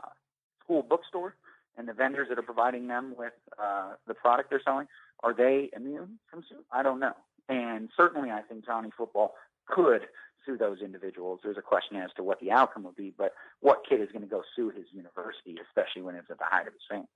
[0.63, 1.35] school bookstore
[1.77, 4.87] and the vendors that are providing them with uh, the product they're selling
[5.23, 6.65] are they immune from suit?
[6.71, 7.13] I don't know.
[7.47, 9.33] And certainly, I think Johnny Football
[9.67, 10.01] could
[10.45, 11.39] sue those individuals.
[11.43, 14.21] There's a question as to what the outcome will be, but what kid is going
[14.21, 17.07] to go sue his university, especially when it's at the height of his fame?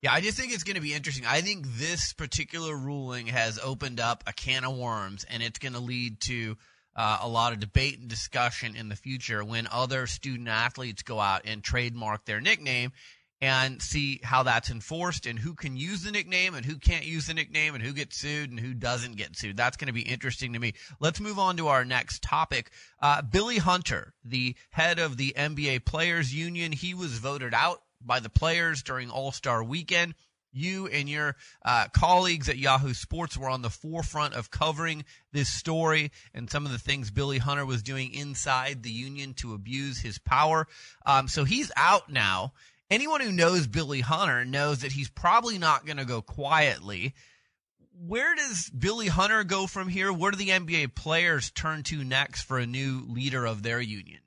[0.00, 1.26] Yeah, I just think it's going to be interesting.
[1.26, 5.72] I think this particular ruling has opened up a can of worms, and it's going
[5.72, 6.56] to lead to
[6.94, 11.18] uh, a lot of debate and discussion in the future when other student athletes go
[11.18, 12.92] out and trademark their nickname
[13.40, 17.26] and see how that's enforced and who can use the nickname and who can't use
[17.26, 19.56] the nickname and who gets sued and who doesn't get sued.
[19.56, 20.74] That's going to be interesting to me.
[20.98, 22.70] Let's move on to our next topic.
[23.00, 28.20] Uh, Billy Hunter, the head of the NBA Players Union, he was voted out by
[28.20, 30.14] the players during All Star Weekend.
[30.50, 35.50] You and your uh, colleagues at Yahoo Sports were on the forefront of covering this
[35.50, 40.00] story and some of the things Billy Hunter was doing inside the union to abuse
[40.00, 40.66] his power.
[41.04, 42.54] Um, so he's out now
[42.90, 47.14] anyone who knows Billy Hunter knows that he's probably not going to go quietly.
[48.00, 50.12] Where does Billy Hunter go from here?
[50.12, 54.20] Where do the NBA players turn to next for a new leader of their union?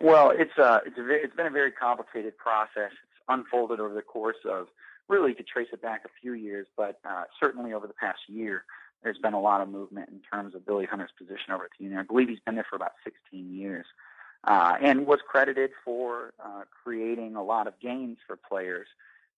[0.00, 2.92] Well, it's uh, it's a it's been a very complicated process.
[2.92, 4.68] It's unfolded over the course of
[5.08, 8.64] really to trace it back a few years, but uh, certainly over the past year,
[9.02, 11.84] there's been a lot of movement in terms of Billy Hunter's position over at the
[11.84, 11.98] union.
[12.00, 13.86] I believe he's been there for about 16 years.
[14.44, 18.86] uh, and was credited for uh, creating a lot of gains for players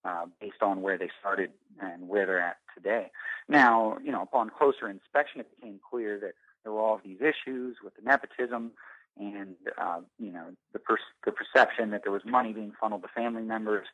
[0.05, 1.51] uh, based on where they started
[1.81, 3.11] and where they're at today.
[3.49, 6.33] Now, you know, upon closer inspection, it became clear that
[6.63, 8.73] there were all of these issues with the nepotism
[9.19, 13.09] and uh, you know the per- the perception that there was money being funneled to
[13.09, 13.87] family members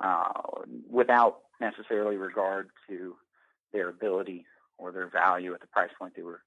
[0.00, 0.32] uh,
[0.90, 3.14] without necessarily regard to
[3.72, 4.44] their ability
[4.78, 6.42] or their value at the price point they were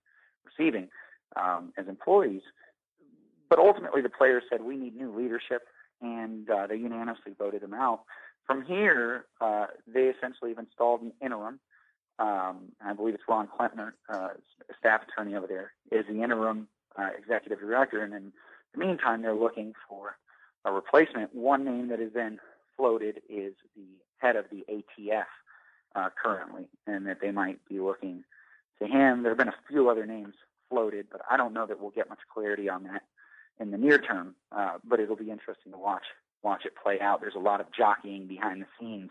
[0.46, 0.88] receiving
[1.36, 2.42] um, as employees.
[3.50, 5.64] But ultimately, the players said we need new leadership,
[6.02, 8.02] and uh, they unanimously voted him out.
[8.46, 11.60] From here, uh, they essentially have installed an interim.
[12.20, 14.30] Um, I believe it's Ron Klempner, uh,
[14.78, 16.68] staff attorney over there, is the interim
[16.98, 18.04] uh, executive director.
[18.04, 18.32] And in
[18.74, 20.18] the meantime, they're looking for
[20.66, 21.34] a replacement.
[21.34, 22.40] One name that has been
[22.78, 23.88] floated is the
[24.18, 25.26] head of the ATF
[25.96, 28.24] uh, currently, and that they might be looking
[28.80, 29.24] to him.
[29.24, 30.36] There have been a few other names
[30.70, 33.04] floated, but I don't know that we'll get much clarity on that
[33.60, 34.36] in the near term.
[34.52, 36.06] Uh, but it'll be interesting to watch
[36.42, 37.20] watch it play out.
[37.20, 39.10] There's a lot of jockeying behind the scenes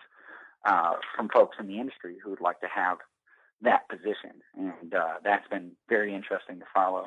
[0.64, 2.99] uh, from folks in the industry who would like to have
[3.61, 7.07] that position, and uh, that's been very interesting to follow.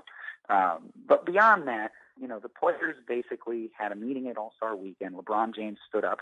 [0.51, 4.75] Um, but beyond that, you know, the players basically had a meeting at All Star
[4.75, 5.15] Weekend.
[5.15, 6.19] LeBron James stood up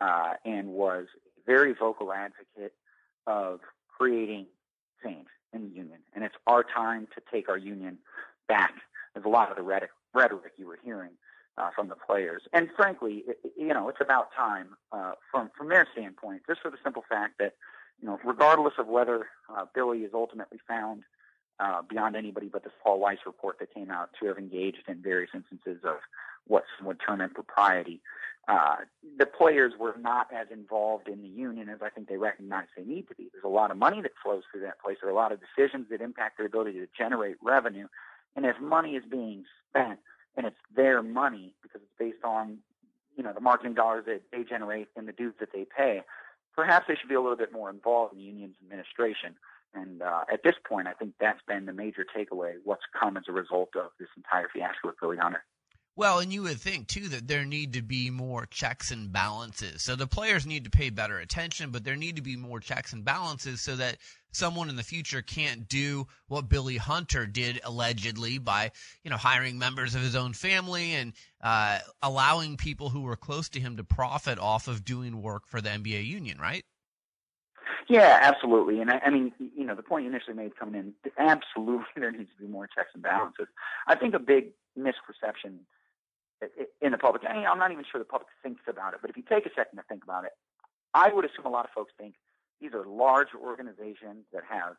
[0.00, 1.06] uh, and was
[1.38, 2.74] a very vocal advocate
[3.26, 3.60] of
[3.98, 4.46] creating
[5.02, 7.98] change in the union, and it's our time to take our union
[8.46, 8.74] back.
[9.14, 11.12] There's a lot of the rhetoric, you were hearing
[11.56, 15.70] uh, from the players, and frankly, it, you know, it's about time uh, from from
[15.70, 17.54] their standpoint, just for the simple fact that,
[18.00, 21.04] you know, regardless of whether uh, Billy is ultimately found
[21.58, 25.02] uh, beyond anybody but this Paul Weiss report that came out to have engaged in
[25.02, 25.96] various instances of
[26.46, 28.00] what some would term impropriety.
[28.48, 28.76] Uh,
[29.18, 32.84] the players were not as involved in the union as I think they recognize they
[32.84, 33.28] need to be.
[33.32, 34.98] There's a lot of money that flows through that place.
[35.00, 37.88] There are a lot of decisions that impact their ability to generate revenue.
[38.36, 39.98] And if money is being spent
[40.36, 42.58] and it's their money because it's based on,
[43.16, 46.02] you know, the marketing dollars that they generate and the dues that they pay,
[46.54, 49.34] perhaps they should be a little bit more involved in the union's administration.
[49.76, 52.54] And uh, at this point, I think that's been the major takeaway.
[52.64, 55.44] What's come as a result of this entire fiasco with Billy Hunter.
[55.98, 59.82] Well, and you would think too that there need to be more checks and balances.
[59.82, 62.92] So the players need to pay better attention, but there need to be more checks
[62.92, 63.96] and balances so that
[64.30, 68.72] someone in the future can't do what Billy Hunter did allegedly by,
[69.04, 73.48] you know, hiring members of his own family and uh, allowing people who were close
[73.48, 76.66] to him to profit off of doing work for the NBA union, right?
[77.88, 78.80] Yeah, absolutely.
[78.80, 82.10] And I, I mean, you know, the point you initially made coming in, absolutely there
[82.10, 83.46] needs to be more checks and balances.
[83.86, 85.58] I think a big misperception
[86.80, 89.10] in the public, I mean, I'm not even sure the public thinks about it, but
[89.10, 90.32] if you take a second to think about it,
[90.92, 92.14] I would assume a lot of folks think
[92.60, 94.76] these are large organizations that have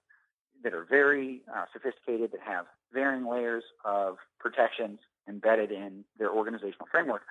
[0.64, 6.88] that are very uh, sophisticated, that have varying layers of protections embedded in their organizational
[6.90, 7.22] framework.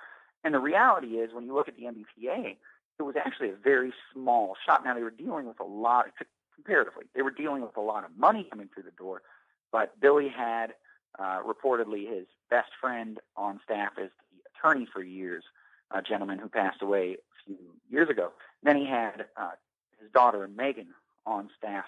[0.43, 2.55] And the reality is, when you look at the NBPA,
[2.99, 4.81] it was actually a very small shop.
[4.83, 6.07] Now they were dealing with a lot,
[6.55, 9.21] comparatively, they were dealing with a lot of money coming through the door,
[9.71, 10.73] but Billy had
[11.19, 15.43] uh, reportedly his best friend on staff as the attorney for years,
[15.91, 17.57] a gentleman who passed away a few
[17.89, 18.31] years ago.
[18.63, 19.51] Then he had uh,
[19.99, 20.93] his daughter Megan
[21.25, 21.85] on staff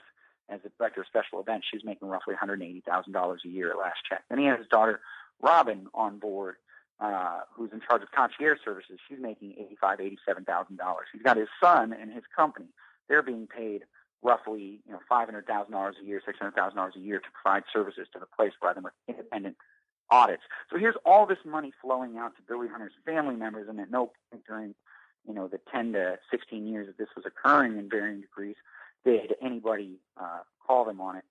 [0.50, 1.68] as the director of special events.
[1.70, 4.24] She was making roughly $180,000 a year at last check.
[4.30, 5.00] Then he had his daughter
[5.42, 6.56] Robin on board
[7.00, 11.08] uh, who's in charge of concierge services, she's making eighty-five, eighty-seven thousand dollars.
[11.14, 12.68] He's got his son and his company;
[13.08, 13.84] they're being paid
[14.22, 17.20] roughly, you know, five hundred thousand dollars a year, six hundred thousand dollars a year
[17.20, 19.56] to provide services to the place, them with independent
[20.12, 20.44] audits.
[20.70, 24.12] So here's all this money flowing out to Billy Hunter's family members, and at no
[24.30, 24.76] point during,
[25.28, 28.56] you know, the ten to sixteen years that this was occurring in varying degrees
[29.06, 31.24] did anybody uh, call them on it,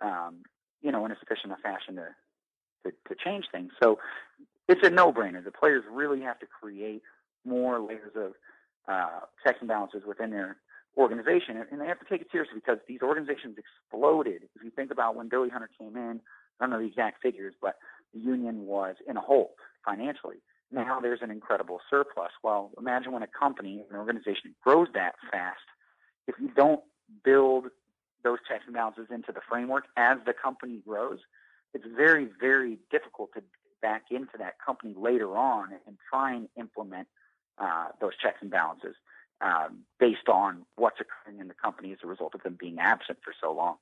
[0.00, 0.36] um,
[0.82, 2.08] you know, in a sufficient fashion to
[2.84, 3.72] to, to change things.
[3.82, 3.98] So
[4.68, 5.44] it's a no-brainer.
[5.44, 7.02] The players really have to create
[7.44, 8.32] more layers of
[8.88, 10.56] uh, checks and balances within their
[10.96, 14.42] organization, and they have to take it seriously because these organizations exploded.
[14.54, 16.20] If you think about when Billy Hunter came in,
[16.58, 17.74] I don't know the exact figures, but
[18.14, 19.54] the union was in a hole
[19.84, 20.36] financially.
[20.72, 22.30] Now there's an incredible surplus.
[22.42, 25.60] Well, imagine when a company, an organization grows that fast.
[26.26, 26.80] If you don't
[27.24, 27.66] build
[28.24, 31.18] those checks and balances into the framework as the company grows,
[31.74, 33.42] it's very, very difficult to
[33.82, 37.08] back into that company later on and try and implement
[37.58, 38.96] uh, those checks and balances
[39.40, 43.18] um, based on what's occurring in the company as a result of them being absent
[43.24, 43.76] for so long.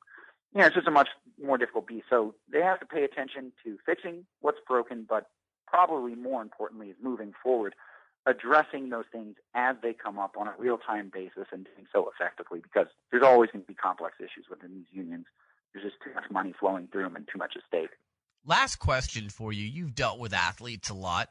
[0.54, 1.08] Yeah, it's just a much
[1.42, 2.06] more difficult beast.
[2.08, 5.28] So they have to pay attention to fixing what's broken, but
[5.66, 7.74] probably more importantly is moving forward,
[8.26, 12.60] addressing those things as they come up on a real-time basis and doing so effectively
[12.60, 15.26] because there's always going to be complex issues within these unions.
[15.72, 17.90] There's just too much money flowing through them and too much at stake.
[18.44, 19.64] Last question for you.
[19.64, 21.28] You've dealt with athletes a lot.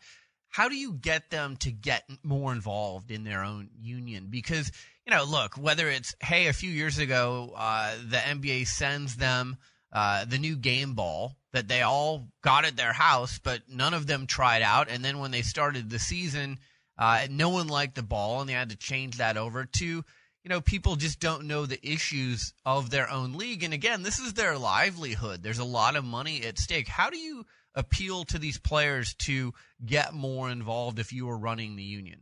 [0.49, 4.27] How do you get them to get more involved in their own union?
[4.29, 4.71] Because,
[5.05, 9.57] you know, look, whether it's, hey, a few years ago, uh, the NBA sends them
[9.91, 14.05] uh, the new game ball that they all got at their house, but none of
[14.05, 14.89] them tried out.
[14.89, 16.59] And then when they started the season,
[16.97, 20.03] uh, no one liked the ball, and they had to change that over to,
[20.43, 23.63] you know, people just don't know the issues of their own league.
[23.63, 25.41] And again, this is their livelihood.
[25.41, 26.87] There's a lot of money at stake.
[26.87, 31.75] How do you appeal to these players to get more involved if you were running
[31.75, 32.21] the union?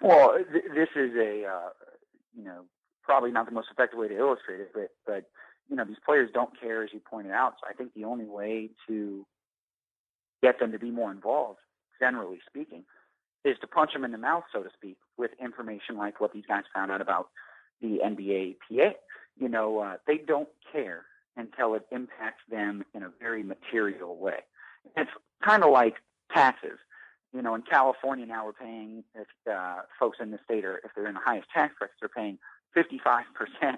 [0.00, 1.70] Well, th- this is a, uh,
[2.36, 2.62] you know,
[3.02, 5.24] probably not the most effective way to illustrate it, but, but,
[5.68, 7.54] you know, these players don't care, as you pointed out.
[7.60, 9.26] So I think the only way to
[10.42, 11.58] get them to be more involved,
[11.98, 12.84] generally speaking,
[13.46, 16.44] is to punch them in the mouth, so to speak, with information like what these
[16.48, 17.28] guys found out about
[17.80, 18.90] the NBA PA.
[19.38, 21.04] You know, uh, they don't care
[21.36, 24.40] until it impacts them in a very material way.
[24.96, 25.10] It's
[25.44, 25.96] kind of like
[26.32, 26.78] taxes.
[27.32, 30.90] You know, in California now we're paying, if uh, folks in the state are, if
[30.96, 32.38] they're in the highest tax brackets, they're paying
[32.76, 33.76] 55%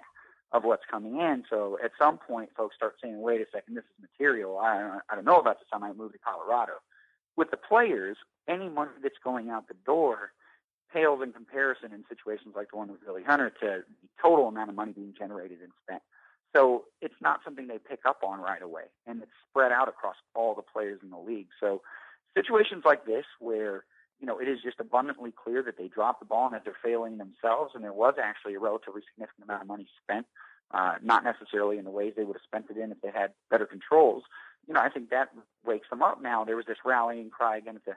[0.52, 1.44] of what's coming in.
[1.50, 4.58] So at some point, folks start saying, wait a second, this is material.
[4.58, 5.68] I, I don't know about this.
[5.72, 6.74] I might move to Colorado.
[7.36, 8.16] With the players,
[8.48, 10.32] any money that's going out the door
[10.92, 14.70] pales in comparison in situations like the one with Billy Hunter to the total amount
[14.70, 16.02] of money being generated and spent.
[16.56, 20.16] So it's not something they pick up on right away, and it's spread out across
[20.34, 21.48] all the players in the league.
[21.60, 21.82] So
[22.34, 23.84] situations like this, where
[24.18, 26.76] you know it is just abundantly clear that they dropped the ball and that they're
[26.82, 30.26] failing themselves, and there was actually a relatively significant amount of money spent,
[30.70, 33.32] uh, not necessarily in the ways they would have spent it in if they had
[33.50, 34.22] better controls.
[34.66, 35.28] You know, I think that
[35.66, 36.22] wakes them up.
[36.22, 37.94] Now there was this rallying cry again the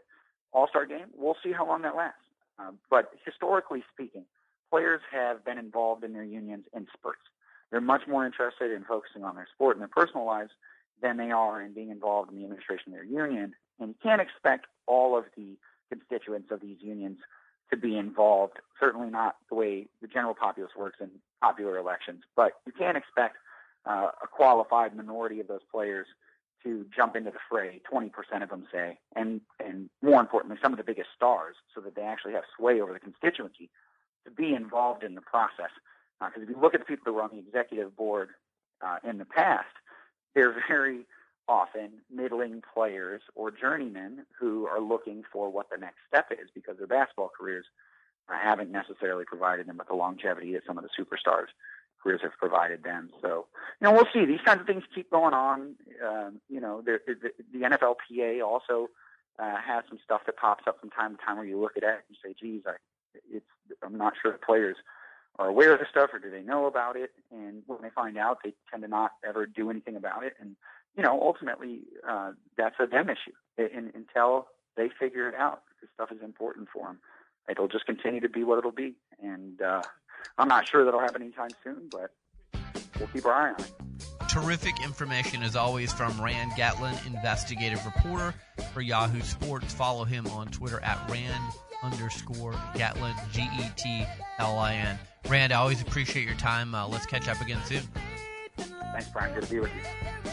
[0.53, 1.07] All-Star game.
[1.15, 2.19] We'll see how long that lasts.
[2.59, 4.25] Um, but historically speaking,
[4.69, 7.21] players have been involved in their unions in spurts.
[7.71, 10.51] They're much more interested in focusing on their sport and their personal lives
[11.01, 13.53] than they are in being involved in the administration of their union.
[13.79, 15.57] And you can't expect all of the
[15.89, 17.17] constituents of these unions
[17.71, 18.57] to be involved.
[18.79, 21.09] Certainly not the way the general populace works in
[21.41, 22.23] popular elections.
[22.35, 23.37] But you can't expect
[23.85, 26.07] uh, a qualified minority of those players
[26.63, 28.11] to jump into the fray, 20%
[28.43, 32.01] of them say, and, and more importantly, some of the biggest stars, so that they
[32.01, 33.69] actually have sway over the constituency
[34.25, 35.71] to be involved in the process.
[36.19, 38.29] Because uh, if you look at the people that were on the executive board
[38.81, 39.65] uh, in the past,
[40.35, 41.05] they're very
[41.47, 46.77] often middling players or journeymen who are looking for what the next step is because
[46.77, 47.65] their basketball careers
[48.29, 51.47] uh, haven't necessarily provided them with the longevity that some of the superstars
[52.01, 53.09] careers have provided them.
[53.21, 53.45] So,
[53.79, 54.25] you know, we'll see.
[54.25, 55.75] These kinds of things keep going on.
[56.05, 58.89] Um, you know, the, the, the NFLPA also
[59.39, 61.83] uh, has some stuff that pops up from time to time where you look at
[61.83, 62.73] it and say, geez, I,
[63.31, 63.45] it's,
[63.83, 64.77] I'm not sure the players
[65.39, 67.11] are aware of the stuff or do they know about it.
[67.31, 70.33] And when they find out, they tend to not ever do anything about it.
[70.39, 70.55] And,
[70.95, 75.63] you know, ultimately, uh, that's a them issue and, until they figure it out.
[75.79, 76.99] This stuff is important for them.
[77.49, 78.95] It'll just continue to be what it'll be.
[79.21, 79.81] And, uh,
[80.37, 82.11] I'm not sure that'll happen anytime soon, but
[82.99, 83.71] we'll keep our eye on it.
[84.29, 88.33] Terrific information as always from Rand Getlin, investigative reporter
[88.73, 89.73] for Yahoo Sports.
[89.73, 91.43] Follow him on Twitter at Rand
[91.83, 94.05] underscore Getlin, G E T
[94.39, 94.99] L I N.
[95.27, 96.73] Rand, I always appreciate your time.
[96.73, 97.81] Uh, let's catch up again soon.
[98.91, 99.33] Thanks, Brian.
[99.33, 99.81] Good to be with you.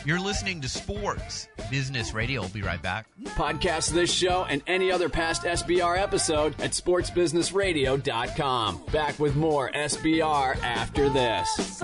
[0.05, 2.41] You're listening to Sports Business Radio.
[2.41, 3.07] We'll be right back.
[3.25, 8.83] Podcast this show and any other past SBR episode at sportsbusinessradio.com.
[8.93, 11.83] Back with more SBR after this.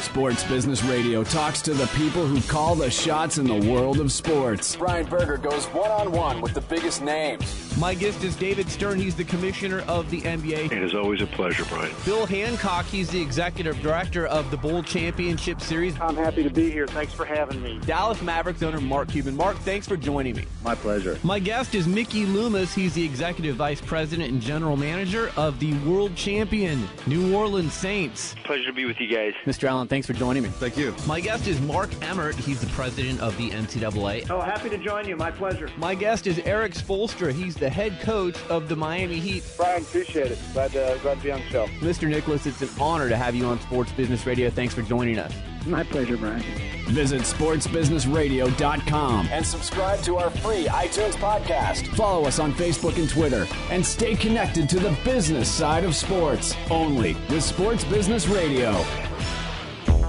[0.00, 4.10] Sports Business Radio talks to the people who call the shots in the world of
[4.10, 4.74] sports.
[4.76, 7.59] Brian Berger goes one on one with the biggest names.
[7.80, 8.98] My guest is David Stern.
[8.98, 10.70] He's the commissioner of the NBA.
[10.70, 11.90] It is always a pleasure, Brian.
[12.04, 15.98] Bill Hancock, he's the executive director of the Bowl Championship Series.
[15.98, 16.86] I'm happy to be here.
[16.86, 17.80] Thanks for having me.
[17.86, 19.34] Dallas Mavericks owner Mark Cuban.
[19.34, 20.44] Mark, thanks for joining me.
[20.62, 21.18] My pleasure.
[21.22, 22.74] My guest is Mickey Loomis.
[22.74, 28.34] He's the executive vice president and general manager of the world champion New Orleans Saints.
[28.44, 29.32] Pleasure to be with you guys.
[29.46, 29.66] Mr.
[29.66, 30.50] Allen, thanks for joining me.
[30.50, 30.94] Thank you.
[31.06, 32.34] My guest is Mark Emmert.
[32.36, 34.28] He's the president of the NCAA.
[34.28, 35.16] Oh, happy to join you.
[35.16, 35.70] My pleasure.
[35.78, 37.32] My guest is Erik Spoelstra.
[37.32, 39.44] He's the head coach of the Miami Heat.
[39.56, 40.38] Brian, appreciate it.
[40.52, 41.68] Glad to, glad to be on the show.
[41.80, 42.08] Mr.
[42.08, 44.50] Nicholas, it's an honor to have you on Sports Business Radio.
[44.50, 45.32] Thanks for joining us.
[45.66, 46.42] My pleasure, Brian.
[46.88, 51.86] Visit sportsbusinessradio.com and subscribe to our free iTunes podcast.
[51.94, 56.56] Follow us on Facebook and Twitter and stay connected to the business side of sports
[56.70, 58.72] only with Sports Business Radio.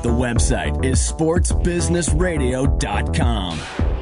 [0.02, 3.60] The website is sportsbusinessradio.com.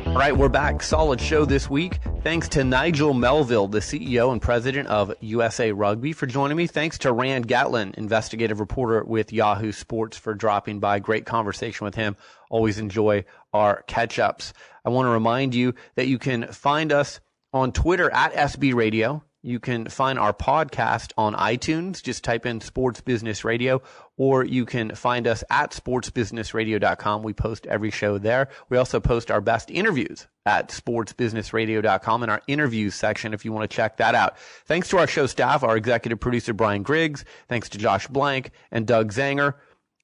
[0.07, 0.81] All right, we're back.
[0.81, 1.99] Solid show this week.
[2.21, 6.67] Thanks to Nigel Melville, the CEO and president of USA Rugby, for joining me.
[6.67, 10.99] Thanks to Rand Getlin, investigative reporter with Yahoo Sports, for dropping by.
[10.99, 12.17] Great conversation with him.
[12.49, 14.51] Always enjoy our catch ups.
[14.83, 17.21] I want to remind you that you can find us
[17.53, 19.23] on Twitter at SB Radio.
[19.41, 22.03] You can find our podcast on iTunes.
[22.03, 23.81] Just type in Sports Business Radio,
[24.17, 27.23] or you can find us at sportsbusinessradio.com.
[27.23, 28.49] We post every show there.
[28.67, 33.69] We also post our best interviews at sportsbusinessradio.com in our interviews section if you want
[33.69, 34.37] to check that out.
[34.65, 37.23] Thanks to our show staff, our executive producer, Brian Griggs.
[37.47, 39.53] Thanks to Josh Blank and Doug Zanger.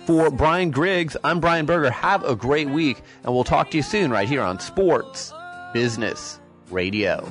[0.07, 1.91] For Brian Griggs, I'm Brian Berger.
[1.91, 5.35] Have a great week, and we'll talk to you soon right here on Sports
[5.75, 7.31] Business Radio.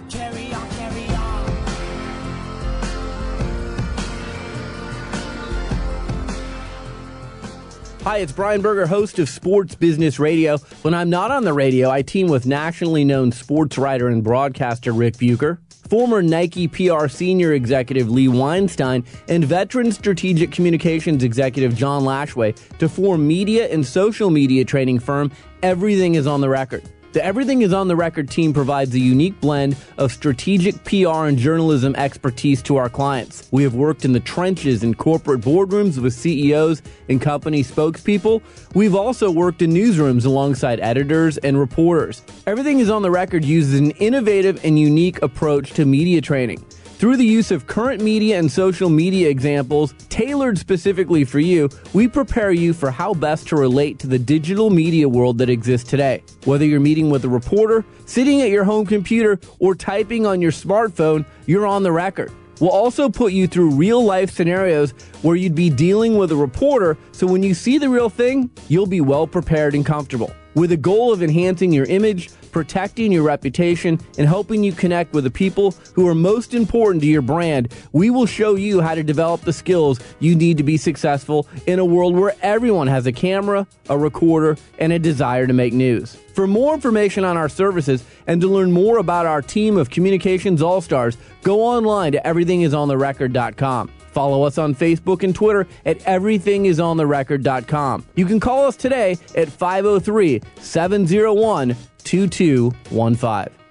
[8.08, 10.60] Hi, it's Brian Berger, host of Sports Business Radio.
[10.82, 14.94] When I'm not on the radio, I team with nationally known sports writer and broadcaster
[14.94, 22.04] Rick Bucher, former Nike PR senior executive Lee Weinstein, and veteran strategic communications executive John
[22.04, 25.30] Lashway to form media and social media training firm
[25.62, 26.84] Everything is on the Record.
[27.18, 31.36] The Everything is on the Record team provides a unique blend of strategic PR and
[31.36, 33.50] journalism expertise to our clients.
[33.50, 38.44] We have worked in the trenches in corporate boardrooms with CEOs and company spokespeople.
[38.76, 42.22] We've also worked in newsrooms alongside editors and reporters.
[42.46, 46.64] Everything is on the Record uses an innovative and unique approach to media training.
[46.98, 52.08] Through the use of current media and social media examples tailored specifically for you, we
[52.08, 56.24] prepare you for how best to relate to the digital media world that exists today.
[56.46, 60.52] Whether you're meeting with a reporter, sitting at your home computer, or typing on your
[60.52, 62.32] smartphone, you're on the record.
[62.60, 66.98] We'll also put you through real life scenarios where you'd be dealing with a reporter,
[67.12, 70.34] so when you see the real thing, you'll be well prepared and comfortable.
[70.58, 75.24] With a goal of enhancing your image, protecting your reputation, and helping you connect with
[75.24, 79.04] the people who are most important to your brand, we will show you how to
[79.04, 83.12] develop the skills you need to be successful in a world where everyone has a
[83.12, 86.16] camera, a recorder, and a desire to make news.
[86.34, 90.64] For more information on our services and to learn more about our team of communications
[90.64, 93.92] all stars, go online to everythingisontherecord.com.
[94.18, 98.06] Follow us on Facebook and Twitter at everythingisontherecord.com.
[98.16, 103.67] You can call us today at 503 701 2215.